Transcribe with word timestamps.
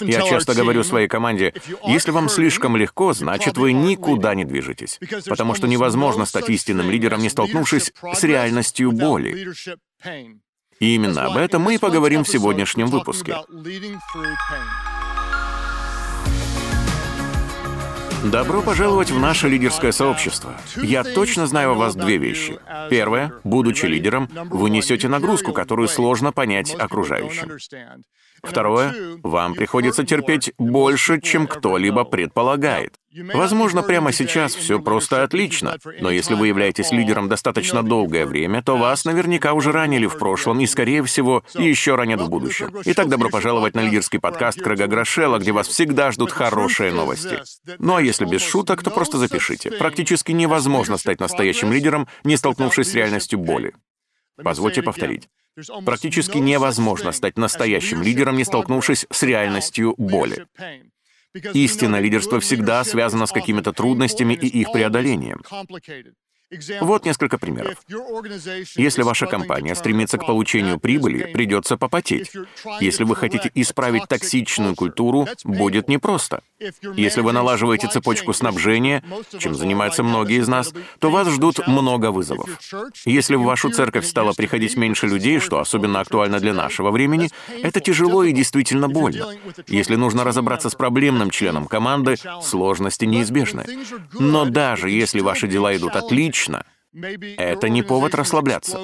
Я 0.00 0.22
часто 0.22 0.54
говорю 0.54 0.84
своей 0.84 1.08
команде, 1.08 1.54
если 1.86 2.10
вам 2.10 2.28
слишком 2.28 2.76
легко, 2.76 3.12
значит 3.12 3.56
вы 3.56 3.72
никуда 3.72 4.34
не 4.34 4.44
движетесь. 4.44 4.98
Потому 5.26 5.54
что 5.54 5.66
невозможно 5.66 6.24
стать 6.24 6.48
истинным 6.50 6.90
лидером, 6.90 7.20
не 7.20 7.28
столкнувшись 7.28 7.92
с 8.14 8.22
реальностью 8.22 8.92
боли. 8.92 9.52
И 10.80 10.94
именно 10.94 11.26
об 11.26 11.36
этом 11.36 11.62
мы 11.62 11.76
и 11.76 11.78
поговорим 11.78 12.24
в 12.24 12.28
сегодняшнем 12.28 12.88
выпуске. 12.88 13.36
Добро 18.24 18.62
пожаловать 18.62 19.10
в 19.10 19.18
наше 19.18 19.48
лидерское 19.48 19.90
сообщество. 19.90 20.56
Я 20.76 21.02
точно 21.02 21.48
знаю 21.48 21.72
о 21.72 21.74
вас 21.74 21.96
две 21.96 22.18
вещи. 22.18 22.60
Первое, 22.88 23.32
будучи 23.42 23.86
лидером, 23.86 24.28
вы 24.32 24.70
несете 24.70 25.08
нагрузку, 25.08 25.52
которую 25.52 25.88
сложно 25.88 26.30
понять 26.32 26.72
окружающим. 26.72 27.58
Второе, 28.42 29.18
вам 29.22 29.54
приходится 29.54 30.04
терпеть 30.04 30.52
больше, 30.58 31.20
чем 31.20 31.46
кто-либо 31.46 32.04
предполагает. 32.04 32.96
Возможно, 33.32 33.82
прямо 33.82 34.10
сейчас 34.10 34.54
все 34.54 34.80
просто 34.80 35.22
отлично, 35.22 35.76
но 36.00 36.10
если 36.10 36.34
вы 36.34 36.48
являетесь 36.48 36.90
лидером 36.90 37.28
достаточно 37.28 37.84
долгое 37.84 38.26
время, 38.26 38.62
то 38.62 38.76
вас 38.76 39.04
наверняка 39.04 39.52
уже 39.52 39.70
ранили 39.70 40.06
в 40.06 40.18
прошлом 40.18 40.60
и, 40.60 40.66
скорее 40.66 41.04
всего, 41.04 41.44
еще 41.54 41.94
ранят 41.94 42.20
в 42.20 42.28
будущем. 42.28 42.74
Итак, 42.84 43.08
добро 43.08 43.28
пожаловать 43.28 43.76
на 43.76 43.80
лидерский 43.80 44.18
подкаст 44.18 44.60
Крэга 44.60 44.88
Грошела, 44.88 45.38
где 45.38 45.52
вас 45.52 45.68
всегда 45.68 46.10
ждут 46.10 46.32
хорошие 46.32 46.90
новости. 46.90 47.38
Ну 47.78 47.94
а 47.96 48.02
если 48.02 48.24
без 48.24 48.42
шуток, 48.42 48.82
то 48.82 48.90
просто 48.90 49.18
запишите. 49.18 49.70
Практически 49.70 50.32
невозможно 50.32 50.96
стать 50.96 51.20
настоящим 51.20 51.72
лидером, 51.72 52.08
не 52.24 52.36
столкнувшись 52.36 52.90
с 52.90 52.94
реальностью 52.94 53.38
боли. 53.38 53.74
Позвольте 54.42 54.82
повторить. 54.82 55.28
Практически 55.84 56.38
невозможно 56.38 57.12
стать 57.12 57.36
настоящим 57.36 58.02
лидером, 58.02 58.36
не 58.36 58.44
столкнувшись 58.44 59.06
с 59.10 59.22
реальностью 59.22 59.94
боли. 59.98 60.46
Истинное 61.54 62.00
лидерство 62.00 62.40
всегда 62.40 62.84
связано 62.84 63.26
с 63.26 63.32
какими-то 63.32 63.72
трудностями 63.72 64.34
и 64.34 64.46
их 64.46 64.72
преодолением. 64.72 65.42
Вот 66.80 67.04
несколько 67.04 67.38
примеров. 67.38 67.76
Если 68.76 69.02
ваша 69.02 69.26
компания 69.26 69.74
стремится 69.74 70.18
к 70.18 70.26
получению 70.26 70.78
прибыли, 70.78 71.32
придется 71.32 71.76
попотеть. 71.76 72.30
Если 72.80 73.04
вы 73.04 73.16
хотите 73.16 73.50
исправить 73.54 74.08
токсичную 74.08 74.74
культуру, 74.74 75.26
будет 75.44 75.88
непросто. 75.88 76.42
Если 76.94 77.20
вы 77.20 77.32
налаживаете 77.32 77.88
цепочку 77.88 78.32
снабжения, 78.32 79.02
чем 79.38 79.54
занимаются 79.54 80.02
многие 80.02 80.38
из 80.38 80.48
нас, 80.48 80.72
то 80.98 81.10
вас 81.10 81.28
ждут 81.28 81.66
много 81.66 82.10
вызовов. 82.10 82.50
Если 83.04 83.34
в 83.34 83.42
вашу 83.42 83.70
церковь 83.70 84.06
стало 84.06 84.32
приходить 84.32 84.76
меньше 84.76 85.06
людей, 85.06 85.40
что 85.40 85.58
особенно 85.58 86.00
актуально 86.00 86.38
для 86.38 86.52
нашего 86.52 86.90
времени, 86.90 87.30
это 87.62 87.80
тяжело 87.80 88.24
и 88.24 88.32
действительно 88.32 88.88
больно. 88.88 89.28
Если 89.66 89.96
нужно 89.96 90.24
разобраться 90.24 90.68
с 90.70 90.74
проблемным 90.74 91.30
членом 91.30 91.66
команды, 91.66 92.16
сложности 92.42 93.06
неизбежны. 93.06 93.64
Но 94.12 94.44
даже 94.44 94.90
если 94.90 95.20
ваши 95.20 95.48
дела 95.48 95.74
идут 95.76 95.96
отлично, 95.96 96.41
это 96.92 97.68
не 97.68 97.82
повод 97.82 98.14
расслабляться. 98.14 98.78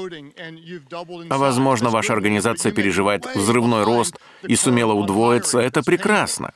А 1.30 1.38
возможно, 1.38 1.90
ваша 1.90 2.12
организация 2.14 2.72
переживает 2.72 3.26
взрывной 3.34 3.84
рост 3.84 4.16
и 4.42 4.56
сумела 4.56 4.92
удвоиться. 4.92 5.58
Это 5.58 5.82
прекрасно. 5.82 6.52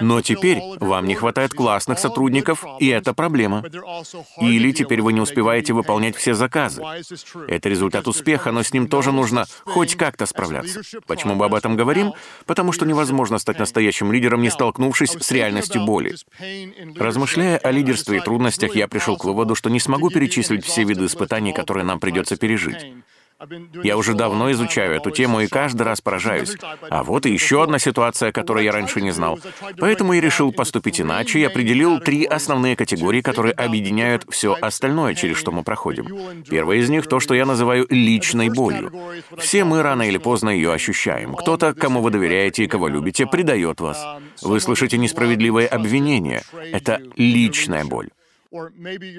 Но 0.00 0.20
теперь 0.20 0.60
вам 0.78 1.06
не 1.06 1.14
хватает 1.14 1.54
классных 1.54 1.98
сотрудников, 1.98 2.64
и 2.78 2.88
это 2.88 3.14
проблема. 3.14 3.64
Или 4.40 4.72
теперь 4.72 5.02
вы 5.02 5.12
не 5.12 5.20
успеваете 5.20 5.72
выполнять 5.72 6.16
все 6.16 6.34
заказы. 6.34 6.82
Это 7.48 7.68
результат 7.68 8.06
успеха, 8.06 8.52
но 8.52 8.62
с 8.62 8.72
ним 8.72 8.88
тоже 8.88 9.12
нужно 9.12 9.46
хоть 9.64 9.96
как-то 9.96 10.26
справляться. 10.26 10.82
Почему 11.06 11.34
мы 11.34 11.46
об 11.46 11.54
этом 11.54 11.76
говорим? 11.76 12.12
Потому 12.46 12.72
что 12.72 12.86
невозможно 12.86 13.38
стать 13.38 13.58
настоящим 13.58 14.12
лидером, 14.12 14.42
не 14.42 14.50
столкнувшись 14.50 15.10
с 15.12 15.30
реальностью 15.30 15.84
боли. 15.84 16.14
Размышляя 16.96 17.58
о 17.58 17.70
лидерстве 17.70 18.18
и 18.18 18.20
трудностях, 18.20 18.76
я 18.76 18.88
пришел 18.88 19.16
к 19.16 19.24
выводу, 19.24 19.54
что 19.54 19.70
не 19.70 19.80
смогу 19.80 20.10
перечислить 20.10 20.64
все 20.64 20.84
виды 20.84 21.06
испытаний, 21.06 21.52
которые 21.52 21.84
нам 21.84 21.98
придется 21.98 22.36
пережить. 22.36 22.94
Я 23.82 23.96
уже 23.96 24.14
давно 24.14 24.50
изучаю 24.52 24.94
эту 24.96 25.10
тему 25.10 25.40
и 25.40 25.46
каждый 25.46 25.82
раз 25.82 26.00
поражаюсь. 26.00 26.56
А 26.90 27.02
вот 27.02 27.26
и 27.26 27.32
еще 27.32 27.62
одна 27.62 27.78
ситуация, 27.78 28.32
которую 28.32 28.64
я 28.64 28.72
раньше 28.72 29.00
не 29.00 29.10
знал. 29.10 29.38
Поэтому 29.78 30.12
я 30.12 30.20
решил 30.20 30.52
поступить 30.52 31.00
иначе 31.00 31.40
и 31.40 31.44
определил 31.44 32.00
три 32.00 32.24
основные 32.24 32.76
категории, 32.76 33.20
которые 33.20 33.52
объединяют 33.52 34.26
все 34.28 34.56
остальное, 34.60 35.14
через 35.14 35.36
что 35.36 35.52
мы 35.52 35.62
проходим. 35.62 36.44
Первая 36.48 36.78
из 36.78 36.88
них— 36.88 37.06
то, 37.08 37.20
что 37.20 37.34
я 37.34 37.46
называю 37.46 37.86
личной 37.90 38.48
болью. 38.48 38.92
Все 39.38 39.64
мы 39.64 39.82
рано 39.82 40.02
или 40.02 40.18
поздно 40.18 40.50
ее 40.50 40.72
ощущаем. 40.72 41.34
Кто-то, 41.34 41.74
кому 41.74 42.00
вы 42.00 42.10
доверяете 42.10 42.64
и 42.64 42.68
кого 42.68 42.88
любите, 42.88 43.26
предает 43.26 43.80
вас. 43.80 44.04
Вы 44.42 44.60
слышите 44.60 44.98
несправедливые 44.98 45.68
обвинения. 45.68 46.42
Это 46.72 47.00
личная 47.16 47.84
боль. 47.84 48.08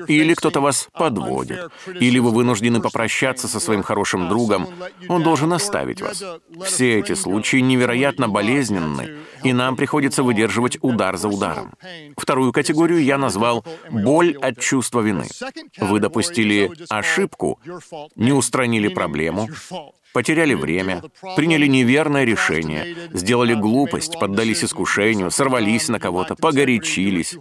Или 0.07 0.33
кто-то 0.33 0.61
вас 0.61 0.87
подводит, 0.93 1.71
или 1.99 2.19
вы 2.19 2.31
вынуждены 2.31 2.81
попрощаться 2.81 3.47
со 3.47 3.59
своим 3.59 3.83
хорошим 3.83 4.29
другом, 4.29 4.67
он 5.09 5.23
должен 5.23 5.51
оставить 5.53 6.01
вас. 6.01 6.23
Все 6.65 6.99
эти 6.99 7.13
случаи 7.13 7.57
невероятно 7.57 8.29
болезненны, 8.29 9.17
и 9.43 9.53
нам 9.53 9.75
приходится 9.75 10.23
выдерживать 10.23 10.77
удар 10.81 11.17
за 11.17 11.27
ударом. 11.27 11.73
Вторую 12.17 12.51
категорию 12.51 13.03
я 13.03 13.17
назвал 13.17 13.65
«боль 13.89 14.37
от 14.41 14.59
чувства 14.59 15.01
вины». 15.01 15.27
Вы 15.79 15.99
допустили 15.99 16.71
ошибку, 16.89 17.59
не 18.15 18.31
устранили 18.31 18.87
проблему, 18.87 19.49
потеряли 20.15 20.53
время, 20.53 21.03
приняли 21.35 21.67
неверное 21.67 22.23
решение, 22.23 22.95
сделали 23.11 23.53
глупость, 23.53 24.17
поддались 24.17 24.63
искушению, 24.63 25.29
сорвались 25.29 25.89
на 25.89 25.99
кого-то, 25.99 26.35
погорячились. 26.35 27.35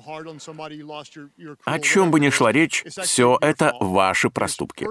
О 1.64 1.78
чем 1.78 2.10
бы 2.10 2.18
ни 2.18 2.30
шла 2.30 2.50
речь, 2.50 2.82
все 2.88 3.38
это 3.40 3.76
ваши 3.78 4.28
проступки. 4.28 4.88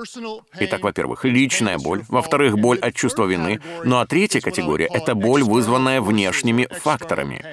Итак, 0.62 0.82
во-первых, 0.82 1.26
личная 1.26 1.78
боль, 1.78 2.04
во-вторых, 2.08 2.58
боль 2.58 2.80
от 2.80 2.96
чувства 2.96 3.26
вины, 3.26 3.60
ну 3.84 3.98
а 3.98 4.06
третья 4.06 4.40
категория— 4.40 4.86
это 4.94 5.14
боль, 5.14 5.44
вызванная 5.44 6.00
внешними 6.00 6.70
факторами. 6.72 7.44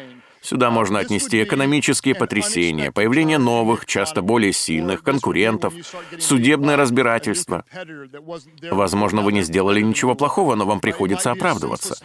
Сюда 0.42 0.70
можно 0.70 0.98
отнести 0.98 1.42
экономические 1.42 2.14
потрясения, 2.14 2.90
появление 2.90 3.38
новых, 3.38 3.86
часто 3.86 4.22
более 4.22 4.52
сильных 4.52 5.02
конкурентов, 5.02 5.74
судебное 6.18 6.76
разбирательство. 6.76 7.64
Возможно, 8.70 9.20
вы 9.20 9.32
не 9.32 9.42
сделали 9.42 9.80
ничего 9.80 10.14
плохого, 10.14 10.54
но 10.54 10.64
вам 10.64 10.80
приходится 10.80 11.30
оправдываться. 11.30 11.96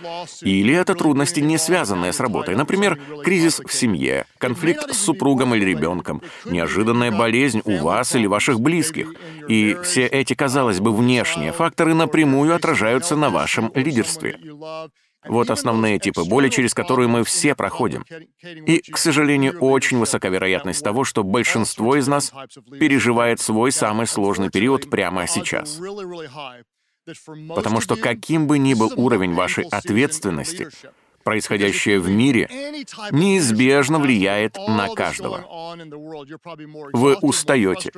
Или 0.41 0.73
это 0.73 0.95
трудности, 0.95 1.39
не 1.39 1.57
связанные 1.57 2.11
с 2.11 2.19
работой. 2.19 2.55
Например, 2.55 2.99
кризис 3.23 3.61
в 3.65 3.71
семье, 3.71 4.25
конфликт 4.37 4.93
с 4.93 4.97
супругом 4.97 5.55
или 5.55 5.63
ребенком, 5.65 6.21
неожиданная 6.43 7.11
болезнь 7.11 7.61
у 7.63 7.77
вас 7.77 8.15
или 8.15 8.27
ваших 8.27 8.59
близких. 8.59 9.13
И 9.47 9.77
все 9.83 10.05
эти, 10.05 10.33
казалось 10.33 10.79
бы, 10.79 10.93
внешние 10.95 11.51
факторы 11.51 11.93
напрямую 11.93 12.53
отражаются 12.53 13.15
на 13.15 13.29
вашем 13.29 13.71
лидерстве. 13.75 14.37
Вот 15.27 15.49
основные 15.49 15.99
типы 15.99 16.23
боли, 16.23 16.49
через 16.49 16.73
которые 16.73 17.07
мы 17.07 17.23
все 17.23 17.55
проходим. 17.55 18.05
И, 18.43 18.79
к 18.91 18.97
сожалению, 18.97 19.57
очень 19.59 19.97
высока 19.97 20.29
вероятность 20.29 20.83
того, 20.83 21.03
что 21.03 21.23
большинство 21.23 21.95
из 21.95 22.07
нас 22.07 22.31
переживает 22.79 23.39
свой 23.39 23.71
самый 23.71 24.07
сложный 24.07 24.49
период 24.49 24.89
прямо 24.89 25.27
сейчас. 25.27 25.79
Потому 27.49 27.81
что 27.81 27.95
каким 27.95 28.47
бы 28.47 28.57
ни 28.57 28.73
был 28.73 28.91
уровень 28.95 29.33
вашей 29.33 29.65
ответственности, 29.65 30.69
происходящее 31.25 31.99
в 31.99 32.09
мире 32.09 32.47
неизбежно 33.11 33.99
влияет 33.99 34.55
на 34.55 34.87
каждого. 34.89 35.43
Вы 36.93 37.15
устаете, 37.17 37.91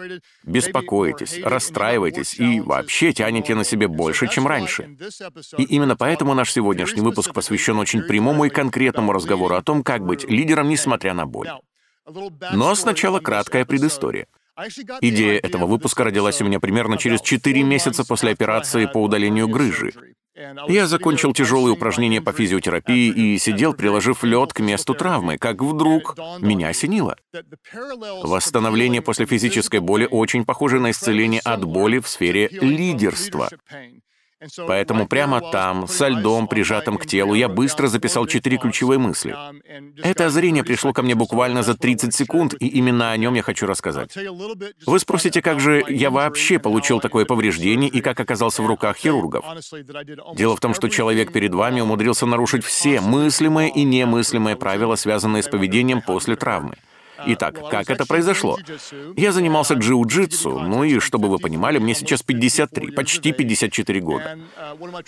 беспокоитесь, 0.44 1.40
расстраиваетесь 1.44 2.40
и 2.40 2.62
вообще 2.62 3.14
тянете 3.14 3.54
на 3.54 3.64
себе 3.64 3.88
больше, 3.88 4.28
чем 4.28 4.48
раньше. 4.48 4.98
И 5.58 5.64
именно 5.64 5.96
поэтому 5.96 6.34
наш 6.34 6.52
сегодняшний 6.52 7.02
выпуск 7.02 7.34
посвящен 7.34 7.78
очень 7.78 8.02
прямому 8.02 8.46
и 8.46 8.50
конкретному 8.50 9.12
разговору 9.12 9.56
о 9.56 9.62
том, 9.62 9.84
как 9.84 10.06
быть 10.06 10.24
лидером, 10.28 10.70
несмотря 10.70 11.14
на 11.14 11.26
боль. 11.28 11.50
Но 12.54 12.74
сначала 12.76 13.20
краткая 13.20 13.66
предыстория. 13.66 14.28
Идея 15.02 15.40
этого 15.40 15.66
выпуска 15.66 16.04
родилась 16.04 16.42
у 16.42 16.46
меня 16.46 16.60
примерно 16.60 16.98
через 16.98 17.22
4 17.22 17.64
месяца 17.64 18.04
после 18.06 18.32
операции 18.32 18.86
по 18.86 19.02
удалению 19.04 19.48
грыжи. 19.48 19.94
Я 20.68 20.86
закончил 20.86 21.34
тяжелые 21.34 21.74
упражнения 21.74 22.22
по 22.22 22.32
физиотерапии 22.32 23.10
и 23.10 23.38
сидел, 23.40 23.74
приложив 23.74 24.24
лед 24.24 24.54
к 24.54 24.60
месту 24.60 24.94
травмы, 24.94 25.38
как 25.38 25.62
вдруг 25.62 26.16
меня 26.40 26.70
осенило. 26.70 27.16
Восстановление 28.24 29.02
после 29.02 29.26
физической 29.26 29.80
боли 29.80 30.08
очень 30.10 30.46
похоже 30.46 30.80
на 30.80 30.92
исцеление 30.92 31.42
от 31.42 31.66
боли 31.66 32.00
в 32.00 32.08
сфере 32.08 32.50
лидерства. 32.52 33.50
Поэтому 34.68 35.08
прямо 35.08 35.42
там, 35.42 35.88
со 35.88 36.08
льдом, 36.08 36.48
прижатым 36.48 36.98
к 36.98 37.06
телу, 37.06 37.34
я 37.34 37.50
быстро 37.50 37.88
записал 37.88 38.28
четыре 38.28 38.58
ключевые 38.58 39.00
мысли. 39.00 39.36
Это 40.04 40.28
озарение 40.28 40.64
пришло 40.64 40.94
ко 40.94 41.02
мне 41.02 41.16
буквально 41.16 41.64
за 41.64 41.76
30 41.76 42.14
секунд, 42.14 42.54
и 42.60 42.68
именно 42.68 43.12
о 43.12 43.18
нем 43.18 43.34
я 43.34 43.42
хочу 43.42 43.66
рассказать. 43.66 44.16
Вы 44.86 45.00
спросите, 45.00 45.42
как 45.42 45.60
же 45.60 45.84
я 45.88 46.12
вообще 46.12 46.60
получил 46.60 47.00
такое 47.00 47.26
повреждение 47.26 47.90
и 47.90 48.02
как 48.02 48.20
оказался 48.20 48.62
в 48.62 48.68
руках 48.68 48.98
хирургов? 48.98 49.44
Дело 50.36 50.56
в 50.56 50.60
том, 50.60 50.74
что 50.74 50.88
человек 50.88 51.32
перед 51.32 51.54
вами 51.54 51.82
умудрился 51.82 52.26
нарушить 52.26 52.64
все 52.64 53.02
мыслимые 53.02 53.70
и 53.70 53.84
немыслимые 53.84 54.56
правила, 54.56 54.96
связанные 54.96 55.44
с 55.44 55.48
поведением 55.48 56.02
после 56.02 56.36
травмы. 56.36 56.76
Итак, 57.26 57.60
как 57.70 57.90
это 57.90 58.06
произошло? 58.06 58.58
Я 59.16 59.32
занимался 59.32 59.74
джиу-джитсу, 59.74 60.60
ну 60.60 60.84
и, 60.84 61.00
чтобы 61.00 61.28
вы 61.30 61.40
понимали, 61.40 61.80
мне 61.80 61.96
сейчас 61.96 62.24
53, 62.24 62.92
почти 62.92 63.32
54 63.32 64.00
года. 64.00 64.38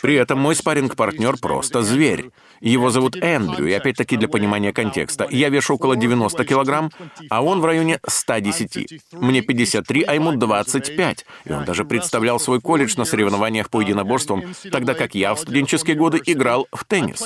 При 0.01 0.15
этом 0.15 0.39
мой 0.39 0.55
спарринг-партнер 0.55 1.37
просто 1.37 1.81
зверь. 1.81 2.31
Его 2.61 2.89
зовут 2.89 3.15
Эндрю, 3.15 3.67
и 3.67 3.73
опять-таки 3.73 4.17
для 4.17 4.27
понимания 4.27 4.73
контекста. 4.73 5.27
Я 5.29 5.49
вешу 5.49 5.75
около 5.75 5.95
90 5.95 6.45
килограмм, 6.45 6.91
а 7.29 7.43
он 7.43 7.61
в 7.61 7.65
районе 7.65 7.99
110. 8.05 9.01
Мне 9.13 9.41
53, 9.41 10.03
а 10.03 10.13
ему 10.13 10.33
25. 10.33 11.25
И 11.45 11.51
он 11.51 11.65
даже 11.65 11.85
представлял 11.85 12.39
свой 12.39 12.59
колледж 12.59 12.95
на 12.97 13.05
соревнованиях 13.05 13.69
по 13.69 13.81
единоборствам, 13.81 14.43
тогда 14.71 14.93
как 14.93 15.15
я 15.15 15.33
в 15.33 15.39
студенческие 15.39 15.95
годы 15.95 16.21
играл 16.25 16.67
в 16.71 16.83
теннис. 16.85 17.23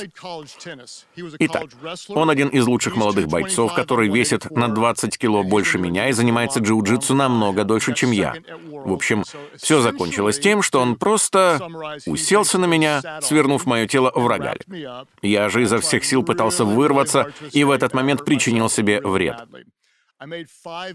Итак, 1.40 1.64
он 2.10 2.30
один 2.30 2.50
из 2.50 2.66
лучших 2.66 2.96
молодых 2.96 3.28
бойцов, 3.28 3.74
который 3.74 4.10
весит 4.10 4.52
на 4.52 4.68
20 4.74 5.18
кило 5.18 5.44
больше 5.44 5.78
меня 5.78 6.10
и 6.10 6.12
занимается 6.12 6.60
джиу-джитсу 6.60 7.14
намного 7.14 7.64
дольше, 7.64 7.94
чем 7.94 8.12
я. 8.12 8.36
В 8.70 8.92
общем, 8.92 9.24
все 9.56 9.82
закончилось 9.82 10.40
тем, 10.40 10.62
что 10.62 10.80
он 10.82 10.96
просто 10.96 11.60
уселся 12.06 12.58
на 12.58 12.66
меня, 12.66 13.02
свернув 13.22 13.66
мое 13.66 13.88
тело 13.88 14.12
в 14.14 14.28
рогаль. 14.28 14.60
Я 15.22 15.50
же 15.50 15.64
изо 15.64 15.80
всех 15.80 16.04
сил 16.04 16.24
пытался 16.24 16.66
вырваться 16.66 17.32
и 17.52 17.64
в 17.64 17.72
этот 17.72 17.94
момент 17.94 18.26
причинил 18.26 18.70
себе 18.70 19.00
вред. 19.02 19.38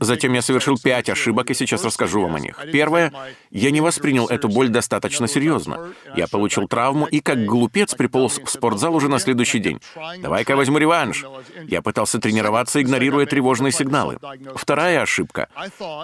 Затем 0.01 0.33
я 0.33 0.43
совершил 0.43 0.79
пять 0.79 1.11
ошибок, 1.11 1.51
и 1.51 1.55
сейчас 1.55 1.85
расскажу 1.85 2.23
вам 2.23 2.37
о 2.37 2.41
них. 2.41 2.59
Первое, 2.73 3.13
я 3.51 3.71
не 3.71 3.81
воспринял 3.81 4.27
эту 4.27 4.49
боль 4.49 4.69
достаточно 4.69 5.29
серьезно. 5.29 5.93
Я 6.17 6.27
получил 6.29 6.67
травму 6.67 7.07
и 7.07 7.21
как 7.21 7.45
глупец 7.45 7.95
приполз 7.95 8.39
в 8.39 8.49
спортзал 8.49 8.95
уже 8.95 9.09
на 9.09 9.19
следующий 9.19 9.59
день. 9.59 9.81
Давай-ка 10.21 10.57
возьму 10.57 10.79
реванш. 10.79 11.25
Я 11.67 11.83
пытался 11.83 12.19
тренироваться, 12.19 12.81
игнорируя 12.81 13.27
тревожные 13.27 13.73
сигналы. 13.73 14.19
Вторая 14.55 15.03
ошибка. 15.03 15.49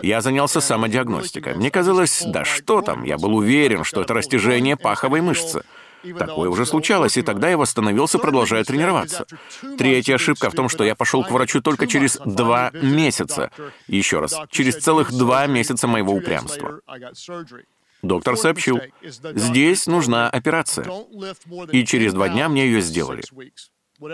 Я 0.02 0.20
занялся 0.20 0.60
самодиагностикой. 0.60 1.54
Мне 1.54 1.70
казалось, 1.70 2.22
да 2.26 2.44
что 2.44 2.82
там, 2.82 3.04
я 3.04 3.16
был 3.16 3.34
уверен, 3.36 3.84
что 3.84 4.02
это 4.02 4.14
растяжение 4.14 4.76
паховой 4.76 5.20
мышцы. 5.20 5.62
Такое 6.18 6.50
уже 6.50 6.66
случалось, 6.66 7.16
и 7.16 7.22
тогда 7.22 7.48
я 7.48 7.56
восстановился, 7.56 8.18
продолжая 8.18 8.64
тренироваться. 8.64 9.26
Третья 9.78 10.16
ошибка 10.16 10.50
в 10.50 10.54
том, 10.54 10.68
что 10.68 10.84
я 10.84 10.94
пошел 10.94 11.24
к 11.24 11.30
врачу 11.30 11.60
только 11.60 11.86
через 11.86 12.18
два 12.24 12.70
месяца. 12.72 13.50
Еще 13.86 14.20
раз, 14.20 14.34
через 14.50 14.76
целых 14.76 15.12
два 15.12 15.46
месяца 15.46 15.86
моего 15.86 16.12
упрямства. 16.12 16.80
Доктор 18.02 18.36
сообщил, 18.36 18.80
здесь 19.02 19.86
нужна 19.86 20.28
операция. 20.28 20.86
И 21.72 21.84
через 21.86 22.12
два 22.12 22.28
дня 22.28 22.48
мне 22.48 22.66
ее 22.66 22.80
сделали. 22.82 23.22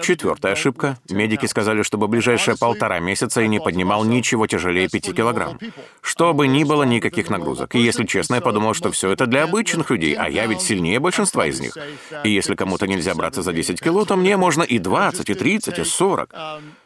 Четвертая 0.03 0.53
ошибка. 0.53 0.99
Медики 1.09 1.47
сказали, 1.47 1.83
чтобы 1.83 2.07
ближайшие 2.07 2.57
полтора 2.57 3.01
месяца 3.01 3.41
я 3.41 3.49
не 3.49 3.61
поднимал 3.61 4.05
ничего 4.05 4.47
тяжелее 4.47 4.89
5 4.89 5.15
килограмм. 5.15 5.59
Что 6.03 6.35
бы 6.35 6.49
ни 6.49 6.65
было, 6.65 6.83
никаких 6.83 7.31
нагрузок. 7.31 7.75
И 7.75 7.81
если 7.81 8.05
честно, 8.05 8.37
я 8.37 8.41
подумал, 8.43 8.75
что 8.75 8.91
все 8.91 9.11
это 9.11 9.27
для 9.27 9.45
обычных 9.45 9.91
людей, 9.91 10.15
а 10.15 10.29
я 10.29 10.45
ведь 10.47 10.61
сильнее 10.61 11.01
большинства 11.01 11.47
из 11.47 11.61
них. 11.61 11.79
И 12.25 12.31
если 12.31 12.57
кому-то 12.57 12.87
нельзя 12.87 13.15
браться 13.15 13.41
за 13.41 13.55
10 13.55 13.81
кило, 13.81 14.05
то 14.05 14.17
мне 14.17 14.37
можно 14.37 14.63
и 14.63 14.79
20, 14.79 15.31
и 15.31 15.35
30, 15.35 15.79
и 15.79 15.85
40. 15.85 16.35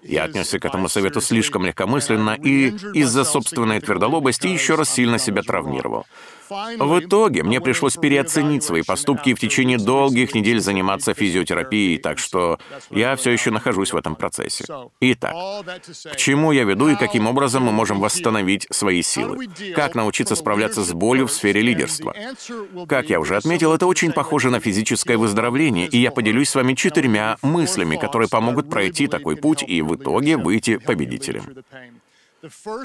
Я 0.02 0.24
отнесся 0.24 0.60
к 0.60 0.64
этому 0.64 0.88
совету 0.88 1.20
слишком 1.20 1.66
легкомысленно 1.66 2.38
и 2.40 2.68
из-за 2.94 3.24
собственной 3.24 3.80
твердолобости 3.80 4.46
еще 4.46 4.76
раз 4.76 4.90
сильно 4.90 5.18
себя 5.18 5.42
травмировал. 5.42 6.06
В 6.48 7.00
итоге 7.00 7.42
мне 7.42 7.60
пришлось 7.60 7.96
переоценить 7.96 8.64
свои 8.64 8.82
поступки 8.82 9.30
и 9.30 9.34
в 9.34 9.40
течение 9.40 9.78
долгих 9.78 10.34
недель 10.34 10.60
заниматься 10.60 11.14
физиотерапией, 11.14 11.98
так 11.98 12.18
что 12.18 12.58
я 12.90 13.16
все 13.16 13.30
еще 13.30 13.50
нахожусь 13.50 13.92
в 13.92 13.96
этом 13.96 14.14
процессе. 14.14 14.64
Итак, 15.00 15.34
к 15.34 16.16
чему 16.16 16.52
я 16.52 16.64
веду 16.64 16.88
и 16.88 16.96
каким 16.96 17.26
образом 17.26 17.64
мы 17.64 17.72
можем 17.72 18.00
восстановить 18.00 18.66
свои 18.70 19.02
силы? 19.02 19.48
Как 19.74 19.94
научиться 19.94 20.36
справляться 20.36 20.82
с 20.82 20.92
болью 20.92 21.26
в 21.26 21.32
сфере 21.32 21.60
лидерства? 21.60 22.14
Как 22.88 23.10
я 23.10 23.20
уже 23.20 23.36
отметил, 23.36 23.72
это 23.72 23.86
очень 23.86 24.12
похоже 24.12 24.50
на 24.50 24.60
физическое 24.60 25.16
выздоровление, 25.16 25.86
и 25.86 25.98
я 25.98 26.10
поделюсь 26.10 26.50
с 26.50 26.54
вами 26.54 26.74
четырьмя 26.74 27.36
мыслями, 27.42 27.96
которые 27.96 28.28
помогут 28.28 28.68
пройти 28.68 29.06
такой 29.06 29.36
путь 29.36 29.64
и 29.66 29.82
в 29.82 29.96
итоге 29.96 30.36
выйти 30.36 30.76
победителем. 30.76 31.44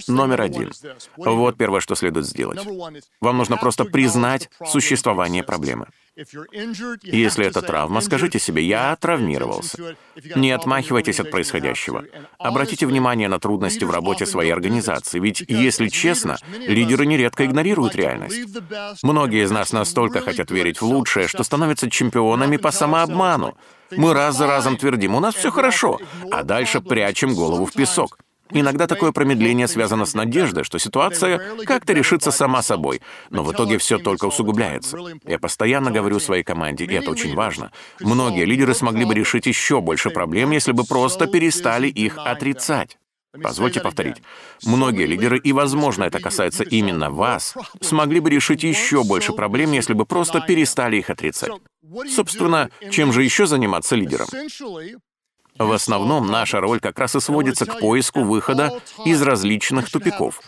Номер 0.07 0.41
один. 0.41 0.71
Вот 1.17 1.57
первое, 1.57 1.79
что 1.79 1.95
следует 1.95 2.25
сделать. 2.25 2.59
Вам 3.21 3.37
нужно 3.37 3.57
просто 3.57 3.85
признать 3.85 4.49
существование 4.65 5.43
проблемы. 5.43 5.87
Если 7.03 7.45
это 7.45 7.61
травма, 7.61 8.01
скажите 8.01 8.39
себе 8.39 8.63
«я 8.65 8.95
травмировался». 8.97 9.95
Не 10.35 10.51
отмахивайтесь 10.51 11.19
от 11.19 11.31
происходящего. 11.31 12.03
Обратите 12.37 12.85
внимание 12.85 13.29
на 13.29 13.39
трудности 13.39 13.85
в 13.85 13.91
работе 13.91 14.25
своей 14.25 14.51
организации, 14.51 15.19
ведь, 15.19 15.43
если 15.47 15.87
честно, 15.87 16.37
лидеры 16.57 17.05
нередко 17.05 17.45
игнорируют 17.45 17.95
реальность. 17.95 18.37
Многие 19.01 19.45
из 19.45 19.51
нас 19.51 19.71
настолько 19.71 20.19
хотят 20.21 20.51
верить 20.51 20.81
в 20.81 20.85
лучшее, 20.85 21.27
что 21.27 21.43
становятся 21.43 21.89
чемпионами 21.89 22.57
по 22.57 22.71
самообману. 22.71 23.57
Мы 23.91 24.13
раз 24.13 24.37
за 24.37 24.45
разом 24.45 24.77
твердим 24.77 25.15
«у 25.15 25.19
нас 25.19 25.35
все 25.35 25.51
хорошо», 25.51 25.99
а 26.31 26.43
дальше 26.43 26.81
прячем 26.81 27.33
голову 27.33 27.65
в 27.65 27.71
песок. 27.71 28.17
Иногда 28.51 28.87
такое 28.87 29.11
промедление 29.11 29.67
связано 29.67 30.05
с 30.05 30.13
надеждой, 30.13 30.63
что 30.63 30.79
ситуация 30.79 31.39
как-то 31.65 31.93
решится 31.93 32.31
сама 32.31 32.61
собой, 32.61 33.01
но 33.29 33.43
в 33.43 33.51
итоге 33.51 33.77
все 33.77 33.99
только 33.99 34.25
усугубляется. 34.25 34.97
Я 35.25 35.39
постоянно 35.39 35.91
говорю 35.91 36.19
своей 36.19 36.43
команде, 36.43 36.85
и 36.85 36.93
это 36.93 37.11
очень 37.11 37.35
важно. 37.35 37.71
Многие 37.99 38.45
лидеры 38.45 38.73
смогли 38.73 39.05
бы 39.05 39.13
решить 39.13 39.45
еще 39.45 39.81
больше 39.81 40.09
проблем, 40.09 40.51
если 40.51 40.71
бы 40.71 40.83
просто 40.83 41.27
перестали 41.27 41.87
их 41.87 42.17
отрицать. 42.17 42.97
Позвольте 43.43 43.79
повторить. 43.79 44.17
Многие 44.65 45.05
лидеры, 45.05 45.37
и, 45.37 45.53
возможно, 45.53 46.03
это 46.03 46.19
касается 46.19 46.63
именно 46.63 47.11
вас, 47.11 47.55
смогли 47.79 48.19
бы 48.19 48.29
решить 48.31 48.63
еще 48.63 49.03
больше 49.03 49.33
проблем, 49.33 49.71
если 49.71 49.93
бы 49.93 50.05
просто 50.05 50.41
перестали 50.41 50.97
их 50.97 51.11
отрицать. 51.11 51.51
Собственно, 52.09 52.69
чем 52.91 53.13
же 53.13 53.23
еще 53.23 53.45
заниматься 53.45 53.95
лидером? 53.95 54.27
В 55.59 55.71
основном 55.73 56.27
наша 56.27 56.61
роль 56.61 56.79
как 56.79 56.97
раз 56.97 57.15
и 57.15 57.19
сводится 57.19 57.65
к 57.65 57.79
поиску 57.79 58.23
выхода 58.23 58.79
из 59.05 59.21
различных 59.21 59.91
тупиков. 59.91 60.41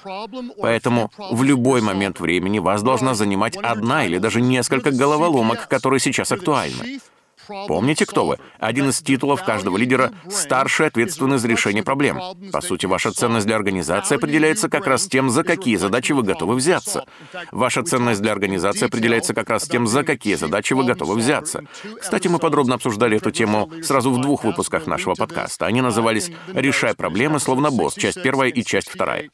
Поэтому 0.59 1.11
в 1.17 1.43
любой 1.43 1.81
момент 1.81 2.21
времени 2.21 2.59
вас 2.59 2.81
должна 2.81 3.13
занимать 3.13 3.57
одна 3.57 4.05
или 4.05 4.17
даже 4.17 4.39
несколько 4.39 4.91
головоломок, 4.91 5.67
которые 5.67 5.99
сейчас 5.99 6.31
актуальны. 6.31 7.01
Помните, 7.47 8.05
кто 8.05 8.25
вы? 8.25 8.37
Один 8.59 8.89
из 8.89 9.01
титулов 9.01 9.43
каждого 9.43 9.77
лидера— 9.77 10.11
старший 10.29 10.87
ответственный 10.87 11.37
за 11.37 11.47
решение 11.47 11.83
проблем. 11.83 12.19
По 12.51 12.61
сути, 12.61 12.85
ваша 12.85 13.11
ценность 13.11 13.45
для 13.45 13.55
организации 13.55 14.15
определяется 14.15 14.69
как 14.69 14.87
раз 14.87 15.07
тем, 15.07 15.29
за 15.29 15.43
какие 15.43 15.75
задачи 15.75 16.11
вы 16.11 16.23
готовы 16.23 16.55
взяться. 16.55 17.05
Ваша 17.51 17.83
ценность 17.83 18.21
для 18.21 18.31
организации 18.31 18.85
определяется 18.85 19.33
как 19.33 19.49
раз 19.49 19.67
тем, 19.67 19.87
за 19.87 20.03
какие 20.03 20.35
задачи 20.35 20.73
вы 20.73 20.83
готовы 20.83 21.15
взяться. 21.15 21.63
Кстати, 21.99 22.27
мы 22.27 22.39
подробно 22.39 22.75
обсуждали 22.75 23.17
эту 23.17 23.31
тему 23.31 23.71
сразу 23.83 24.11
в 24.11 24.21
двух 24.21 24.43
выпусках 24.43 24.87
нашего 24.87 25.15
подкаста. 25.15 25.65
Они 25.65 25.81
назывались 25.81 26.31
«Решай 26.53 26.95
проблемы, 26.95 27.39
словно 27.39 27.71
босс», 27.71 27.95
часть 27.95 28.21
первая 28.21 28.49
и 28.49 28.63
часть 28.63 28.89
вторая. 28.89 29.29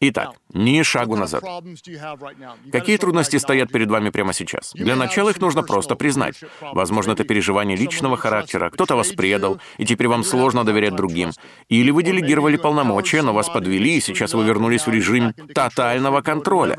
Итак, 0.00 0.30
ни 0.52 0.82
шагу 0.82 1.14
назад. 1.14 1.44
Какие 2.72 2.96
трудности 2.96 3.36
стоят 3.36 3.70
перед 3.70 3.88
вами 3.88 4.10
прямо 4.10 4.32
сейчас? 4.32 4.72
Для 4.74 4.96
начала 4.96 5.30
их 5.30 5.40
нужно 5.40 5.62
просто 5.62 5.94
признать. 5.94 6.40
Возможно, 6.60 7.12
это 7.12 7.22
переживание 7.22 7.76
личного 7.76 8.16
характера, 8.16 8.70
кто-то 8.70 8.96
вас 8.96 9.10
предал, 9.10 9.60
и 9.78 9.86
теперь 9.86 10.08
вам 10.08 10.24
сложно 10.24 10.64
доверять 10.64 10.96
другим. 10.96 11.30
Или 11.68 11.92
вы 11.92 12.02
делегировали 12.02 12.56
полномочия, 12.56 13.22
но 13.22 13.32
вас 13.32 13.48
подвели, 13.48 13.98
и 13.98 14.00
сейчас 14.00 14.34
вы 14.34 14.44
вернулись 14.44 14.88
в 14.88 14.90
режим 14.90 15.32
тотального 15.54 16.20
контроля. 16.20 16.76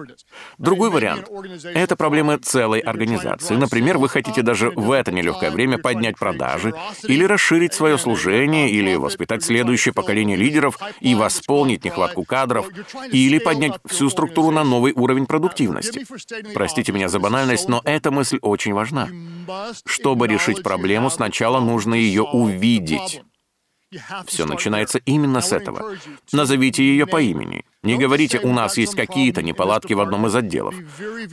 Другой 0.57 0.89
вариант— 0.89 1.29
это 1.63 1.95
проблемы 1.95 2.39
целой 2.39 2.79
организации. 2.81 3.55
Например, 3.55 3.97
вы 3.99 4.09
хотите 4.09 4.41
даже 4.41 4.69
в 4.69 4.91
это 4.91 5.13
нелегкое 5.13 5.49
время 5.49 5.77
поднять 5.77 6.17
продажи, 6.17 6.73
или 7.03 7.23
расширить 7.23 7.73
свое 7.73 7.97
служение, 7.97 8.69
или 8.69 8.95
воспитать 8.95 9.43
следующее 9.45 9.93
поколение 9.93 10.35
лидеров 10.35 10.77
и 10.99 11.15
воспользоваться 11.15 11.52
восполнить 11.53 11.85
нехватку 11.85 12.23
кадров 12.23 12.67
или 13.11 13.37
поднять 13.39 13.73
всю 13.85 14.09
структуру 14.09 14.51
на 14.51 14.63
новый 14.63 14.93
уровень 14.93 15.25
продуктивности. 15.25 16.05
Простите 16.53 16.91
меня 16.91 17.09
за 17.09 17.19
банальность, 17.19 17.69
но 17.69 17.81
эта 17.85 18.11
мысль 18.11 18.39
очень 18.41 18.73
важна. 18.73 19.09
Чтобы 19.85 20.27
решить 20.27 20.63
проблему, 20.63 21.09
сначала 21.09 21.59
нужно 21.59 21.93
ее 21.93 22.23
увидеть. 22.23 23.21
Все 24.25 24.45
начинается 24.45 24.99
именно 25.05 25.41
с 25.41 25.51
этого. 25.51 25.95
Назовите 26.31 26.83
ее 26.83 27.05
по 27.05 27.21
имени. 27.21 27.63
Не 27.83 27.97
говорите, 27.97 28.39
у 28.39 28.53
нас 28.53 28.77
есть 28.77 28.95
какие-то 28.95 29.41
неполадки 29.41 29.93
в 29.93 29.99
одном 29.99 30.27
из 30.27 30.35
отделов. 30.35 30.73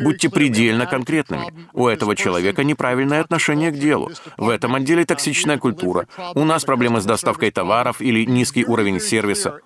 Будьте 0.01 0.29
предельно 0.29 0.87
конкретными. 0.87 1.53
У 1.73 1.87
этого 1.87 2.17
человека 2.17 2.65
неправильное 2.65 3.21
отношение 3.21 3.71
к 3.71 3.79
делу. 3.79 4.11
В 4.37 4.49
этом 4.49 4.75
отделе 4.75 5.05
токсичная 5.05 5.59
культура. 5.59 6.09
У 6.35 6.45
нас 6.45 6.65
проблемы 6.65 7.01
с 7.01 7.05
доставкой 7.05 7.53
товаров 7.53 8.01
или 8.01 8.25
низкий 8.25 8.65
уровень 8.65 9.01
сервиса. 9.01 9.61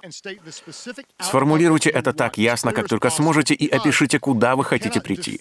Сформулируйте 1.19 1.89
это 1.89 2.13
так 2.13 2.37
ясно, 2.37 2.73
как 2.73 2.89
только 2.89 3.09
сможете, 3.09 3.55
и 3.55 3.67
опишите, 3.69 4.19
куда 4.19 4.55
вы 4.55 4.65
хотите 4.65 5.01
прийти. 5.01 5.41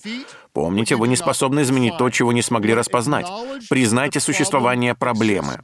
Помните, 0.53 0.95
вы 0.95 1.07
не 1.07 1.15
способны 1.15 1.61
изменить 1.61 1.97
то, 1.97 2.09
чего 2.09 2.31
не 2.31 2.43
смогли 2.43 2.73
распознать. 2.73 3.27
Признайте 3.69 4.19
существование 4.19 4.93
проблемы. 4.93 5.59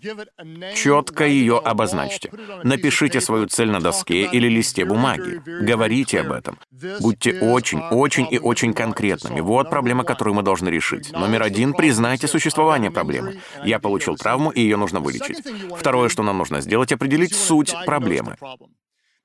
Четко 0.76 1.26
ее 1.26 1.60
обозначьте. 1.60 2.32
Напишите 2.64 3.22
свою 3.22 3.46
цель 3.46 3.70
на 3.70 3.80
доске 3.80 4.24
или 4.24 4.48
листе 4.50 4.86
бумаги. 4.86 5.42
Говорите 5.70 6.22
об 6.22 6.32
этом. 6.32 6.58
Будьте 7.02 7.40
очень, 7.42 7.80
очень 7.80 8.28
и 8.32 8.40
очень 8.40 8.74
конкретными. 8.74 9.40
Вот 9.42 9.70
проблема, 9.70 10.04
которую 10.04 10.36
мы 10.36 10.44
должны 10.44 10.70
решить. 10.70 11.12
Номер 11.12 11.44
один— 11.44 11.74
признайте 11.78 12.28
существование 12.28 12.92
проблемы. 12.92 13.40
Я 13.64 13.80
получил 13.80 14.16
травму, 14.16 14.50
и 14.50 14.62
ее 14.62 14.78
нужно 14.78 15.00
вылечить. 15.00 15.42
Второе, 15.78 16.10
что 16.10 16.24
нам 16.24 16.38
нужно 16.38 16.62
сделать— 16.62 16.92
определить 16.94 17.36
суть 17.36 17.76
проблемы. 17.86 18.36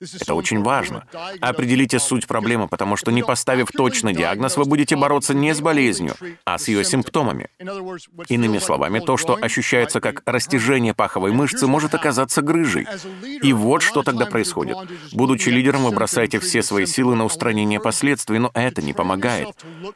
Это 0.01 0.35
очень 0.35 0.63
важно. 0.63 1.07
Определите 1.41 1.99
суть 1.99 2.27
проблемы, 2.27 2.69
потому 2.69 2.97
что 2.97 3.11
не 3.11 3.23
поставив 3.23 3.69
точный 3.71 4.13
диагноз, 4.13 4.57
вы 4.57 4.65
будете 4.65 4.97
бороться 4.97 5.35
не 5.35 5.55
с 5.55 5.61
болезнью, 5.61 6.15
а 6.45 6.59
с 6.59 6.69
ее 6.69 6.85
симптомами. 6.85 7.49
Иными 8.29 8.59
словами, 8.59 8.99
то, 8.99 9.17
что 9.17 9.39
ощущается 9.41 10.01
как 10.01 10.23
растяжение 10.27 10.95
паховой 10.95 11.33
мышцы, 11.33 11.67
может 11.67 11.95
оказаться 11.95 12.43
грыжей. 12.43 12.87
И 13.43 13.53
вот 13.53 13.83
что 13.83 14.03
тогда 14.03 14.27
происходит. 14.27 14.77
Будучи 15.13 15.49
лидером, 15.49 15.85
вы 15.85 15.93
бросаете 15.93 16.41
все 16.41 16.63
свои 16.63 16.87
силы 16.87 17.15
на 17.15 17.25
устранение 17.25 17.81
последствий, 17.81 18.39
но 18.39 18.51
это 18.55 18.83
не 18.83 18.93
помогает. 18.93 19.49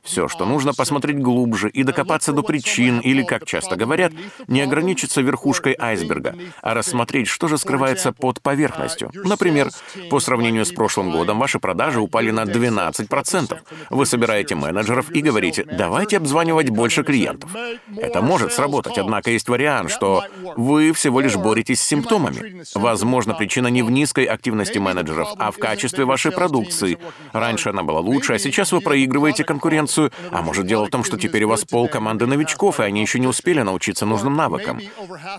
Все, 0.02 0.28
что 0.28 0.47
нужно, 0.47 0.75
посмотреть 0.75 1.19
глубже 1.19 1.69
и 1.69 1.83
докопаться 1.83 2.33
до 2.33 2.43
причин, 2.43 3.00
или, 3.00 3.23
как 3.23 3.47
часто 3.47 3.76
говорят, 3.76 4.12
не 4.47 4.61
ограничиться 4.61 5.21
верхушкой 5.21 5.76
айсберга, 5.78 6.37
а 6.62 6.75
рассмотреть, 6.75 7.28
что 7.28 7.49
же 7.49 7.59
скрывается 7.59 8.12
под 8.12 8.40
поверхностью. 8.40 9.11
Например, 9.12 9.71
по 10.11 10.21
сравнению 10.21 10.64
с 10.64 10.73
прошлым 10.73 11.11
годом 11.11 11.38
ваши 11.38 11.59
продажи 11.59 12.00
упали 12.00 12.30
на 12.30 12.45
12%. 12.45 13.59
Вы 13.90 14.07
собираете 14.07 14.54
менеджеров 14.54 15.11
и 15.11 15.21
говорите, 15.21 15.64
давайте 15.64 16.16
обзванивать 16.16 16.71
больше 16.71 17.02
клиентов. 17.04 17.50
Это 17.97 18.23
может 18.23 18.52
сработать, 18.52 18.99
однако 18.99 19.30
есть 19.30 19.49
вариант, 19.49 19.90
что 19.90 20.25
вы 20.57 20.92
всего 20.92 21.21
лишь 21.21 21.37
боретесь 21.37 21.80
с 21.80 21.87
симптомами. 21.87 22.64
Возможно, 22.75 23.35
причина 23.35 23.68
не 23.68 23.83
в 23.83 23.90
низкой 23.90 24.25
активности 24.25 24.78
менеджеров, 24.78 25.28
а 25.38 25.50
в 25.50 25.59
качестве 25.59 26.04
вашей 26.04 26.33
продукции. 26.33 26.99
Раньше 27.33 27.71
она 27.71 27.83
была 27.83 28.00
лучше, 28.00 28.35
а 28.35 28.38
сейчас 28.38 28.73
вы 28.73 28.80
проигрываете 28.80 29.45
конкуренцию. 29.45 30.12
А 30.30 30.42
может, 30.42 30.66
дело 30.66 30.87
в 30.87 30.90
том, 30.90 31.04
что 31.04 31.16
теперь 31.16 31.45
у 31.45 31.49
вас 31.49 31.64
пол 31.64 31.88
команды 31.88 32.26
новичков, 32.26 32.80
и 32.80 32.83
они 32.83 33.00
еще 33.00 33.18
не 33.18 33.26
успели 33.26 33.62
научиться 33.62 34.07
нужным 34.07 34.37
навыкам. 34.37 34.80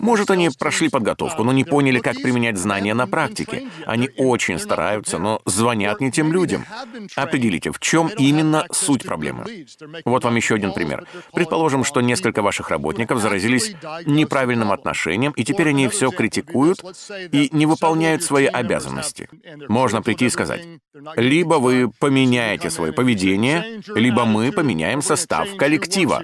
Может, 0.00 0.30
они 0.30 0.50
прошли 0.50 0.88
подготовку, 0.88 1.44
но 1.44 1.52
не 1.52 1.64
поняли, 1.64 2.00
как 2.00 2.16
применять 2.16 2.56
знания 2.56 2.94
на 2.94 3.06
практике. 3.06 3.68
Они 3.86 4.10
очень 4.16 4.39
очень 4.40 4.58
стараются, 4.58 5.18
но 5.18 5.42
звонят 5.44 6.00
не 6.00 6.10
тем 6.10 6.32
людям. 6.32 6.64
Определите, 7.14 7.70
в 7.70 7.78
чем 7.78 8.08
именно 8.08 8.64
суть 8.72 9.04
проблемы. 9.04 9.66
Вот 10.04 10.24
вам 10.24 10.36
еще 10.36 10.54
один 10.54 10.72
пример. 10.72 11.06
Предположим, 11.32 11.84
что 11.84 12.00
несколько 12.00 12.40
ваших 12.40 12.70
работников 12.70 13.20
заразились 13.20 13.74
неправильным 14.06 14.72
отношением, 14.72 15.32
и 15.32 15.44
теперь 15.44 15.68
они 15.68 15.88
все 15.88 16.10
критикуют 16.10 16.82
и 17.32 17.50
не 17.52 17.66
выполняют 17.66 18.22
свои 18.22 18.46
обязанности. 18.46 19.28
Можно 19.68 20.00
прийти 20.00 20.26
и 20.26 20.30
сказать, 20.30 20.62
либо 21.16 21.54
вы 21.54 21.90
поменяете 21.98 22.70
свое 22.70 22.92
поведение, 22.92 23.82
либо 23.94 24.24
мы 24.24 24.52
поменяем 24.52 25.02
состав 25.02 25.54
коллектива. 25.56 26.22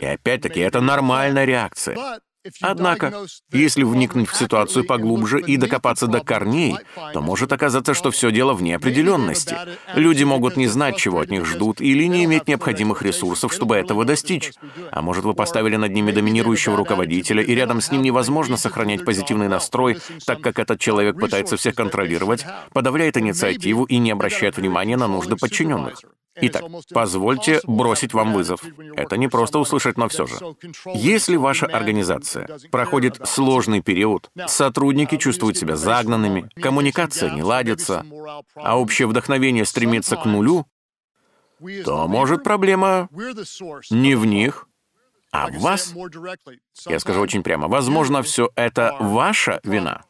И 0.00 0.06
опять-таки, 0.06 0.60
это 0.60 0.80
нормальная 0.80 1.44
реакция. 1.44 2.20
Однако, 2.62 3.26
если 3.52 3.82
вникнуть 3.82 4.28
в 4.28 4.36
ситуацию 4.36 4.86
поглубже 4.86 5.40
и 5.40 5.56
докопаться 5.56 6.06
до 6.06 6.20
корней, 6.20 6.76
то 7.12 7.20
может 7.20 7.52
оказаться, 7.52 7.92
что 7.92 8.10
все 8.10 8.30
дело 8.32 8.54
в 8.54 8.62
неопределенности. 8.62 9.56
Люди 9.94 10.24
могут 10.24 10.56
не 10.56 10.66
знать, 10.66 10.96
чего 10.96 11.20
от 11.20 11.30
них 11.30 11.44
ждут, 11.44 11.80
или 11.80 12.04
не 12.04 12.24
иметь 12.24 12.48
необходимых 12.48 13.02
ресурсов, 13.02 13.52
чтобы 13.52 13.76
этого 13.76 14.04
достичь. 14.04 14.52
А 14.90 15.02
может, 15.02 15.24
вы 15.24 15.34
поставили 15.34 15.76
над 15.76 15.92
ними 15.92 16.12
доминирующего 16.12 16.76
руководителя, 16.76 17.42
и 17.42 17.54
рядом 17.54 17.80
с 17.80 17.90
ним 17.90 18.02
невозможно 18.02 18.56
сохранять 18.56 19.04
позитивный 19.04 19.48
настрой, 19.48 19.98
так 20.24 20.40
как 20.40 20.58
этот 20.58 20.80
человек 20.80 21.18
пытается 21.18 21.56
всех 21.56 21.74
контролировать, 21.74 22.46
подавляет 22.72 23.16
инициативу 23.18 23.84
и 23.84 23.98
не 23.98 24.10
обращает 24.10 24.56
внимания 24.56 24.96
на 24.96 25.08
нужды 25.08 25.36
подчиненных. 25.36 26.02
Итак, 26.42 26.64
позвольте 26.92 27.60
бросить 27.64 28.14
вам 28.14 28.32
вызов. 28.32 28.62
Это 28.96 29.16
не 29.16 29.28
просто 29.28 29.58
услышать, 29.58 29.96
но 29.96 30.08
все 30.08 30.26
же. 30.26 30.36
Если 30.94 31.36
ваша 31.36 31.66
организация 31.66 32.48
проходит 32.70 33.20
сложный 33.26 33.82
период, 33.82 34.30
сотрудники 34.46 35.16
чувствуют 35.16 35.56
себя 35.56 35.76
загнанными, 35.76 36.48
коммуникация 36.60 37.30
не 37.30 37.42
ладится, 37.42 38.04
а 38.54 38.78
общее 38.78 39.06
вдохновение 39.08 39.64
стремится 39.64 40.16
к 40.16 40.24
нулю, 40.24 40.66
то, 41.84 42.08
может, 42.08 42.42
проблема 42.42 43.08
не 43.90 44.14
в 44.14 44.24
них, 44.24 44.66
а 45.32 45.48
в 45.48 45.58
вас. 45.58 45.94
Я 46.86 46.98
скажу 46.98 47.20
очень 47.20 47.42
прямо, 47.42 47.68
возможно, 47.68 48.22
все 48.22 48.50
это 48.56 48.96
ваша 48.98 49.60
вина. 49.64 50.02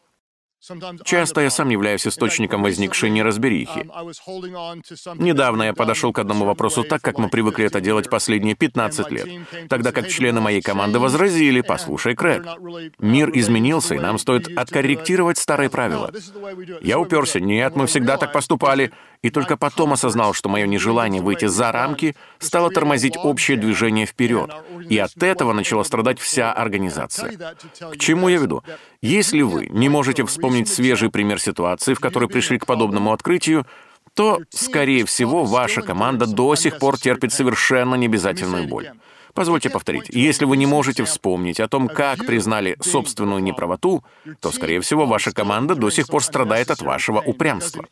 Часто 1.04 1.40
я 1.40 1.50
сам 1.50 1.70
являюсь 1.70 2.06
источником 2.06 2.62
возникшей 2.62 3.08
неразберихи. 3.10 3.88
Недавно 5.16 5.62
я 5.64 5.72
подошел 5.72 6.12
к 6.12 6.18
одному 6.18 6.44
вопросу 6.44 6.84
так, 6.84 7.00
как 7.00 7.18
мы 7.18 7.28
привыкли 7.28 7.64
это 7.64 7.80
делать 7.80 8.10
последние 8.10 8.54
15 8.54 9.10
лет, 9.10 9.28
тогда 9.68 9.92
как 9.92 10.08
члены 10.08 10.40
моей 10.40 10.60
команды 10.60 10.98
возразили, 10.98 11.62
послушай, 11.62 12.14
Крэг, 12.14 12.44
мир 12.98 13.30
изменился, 13.32 13.94
и 13.94 13.98
нам 13.98 14.18
стоит 14.18 14.48
откорректировать 14.48 15.38
старые 15.38 15.70
правила. 15.70 16.12
Я 16.82 16.98
уперся, 16.98 17.40
нет, 17.40 17.74
мы 17.76 17.86
всегда 17.86 18.18
так 18.18 18.32
поступали, 18.32 18.92
и 19.22 19.30
только 19.30 19.56
потом 19.56 19.92
осознал, 19.92 20.32
что 20.32 20.48
мое 20.48 20.66
нежелание 20.66 21.22
выйти 21.22 21.46
за 21.46 21.72
рамки 21.72 22.16
стало 22.38 22.70
тормозить 22.70 23.16
общее 23.16 23.56
движение 23.56 24.06
вперед, 24.06 24.50
и 24.88 24.98
от 24.98 25.22
этого 25.22 25.52
начала 25.52 25.82
страдать 25.82 26.18
вся 26.18 26.52
организация. 26.52 27.54
К 27.92 27.96
чему 27.98 28.28
я 28.28 28.38
веду? 28.38 28.62
Если 29.02 29.42
вы 29.42 29.66
не 29.68 29.88
можете 29.88 30.24
вспомнить 30.24 30.68
свежий 30.68 31.10
пример 31.10 31.40
ситуации, 31.40 31.94
в 31.94 32.00
которой 32.00 32.28
пришли 32.28 32.58
к 32.58 32.66
подобному 32.66 33.12
открытию, 33.12 33.66
то, 34.14 34.40
скорее 34.50 35.04
всего, 35.04 35.44
ваша 35.44 35.82
команда 35.82 36.26
до 36.26 36.54
сих 36.54 36.78
пор 36.78 36.98
терпит 36.98 37.32
совершенно 37.32 37.94
необязательную 37.94 38.66
боль. 38.66 38.90
Позвольте 39.34 39.70
повторить, 39.70 40.08
если 40.08 40.44
вы 40.44 40.56
не 40.56 40.66
можете 40.66 41.04
вспомнить 41.04 41.60
о 41.60 41.68
том, 41.68 41.88
как 41.88 42.26
признали 42.26 42.76
собственную 42.80 43.40
неправоту, 43.40 44.04
то, 44.40 44.50
скорее 44.50 44.80
всего, 44.80 45.06
ваша 45.06 45.32
команда 45.32 45.76
до 45.76 45.90
сих 45.90 46.08
пор 46.08 46.24
страдает 46.24 46.70
от 46.70 46.82
вашего 46.82 47.20
упрямства. 47.20 47.86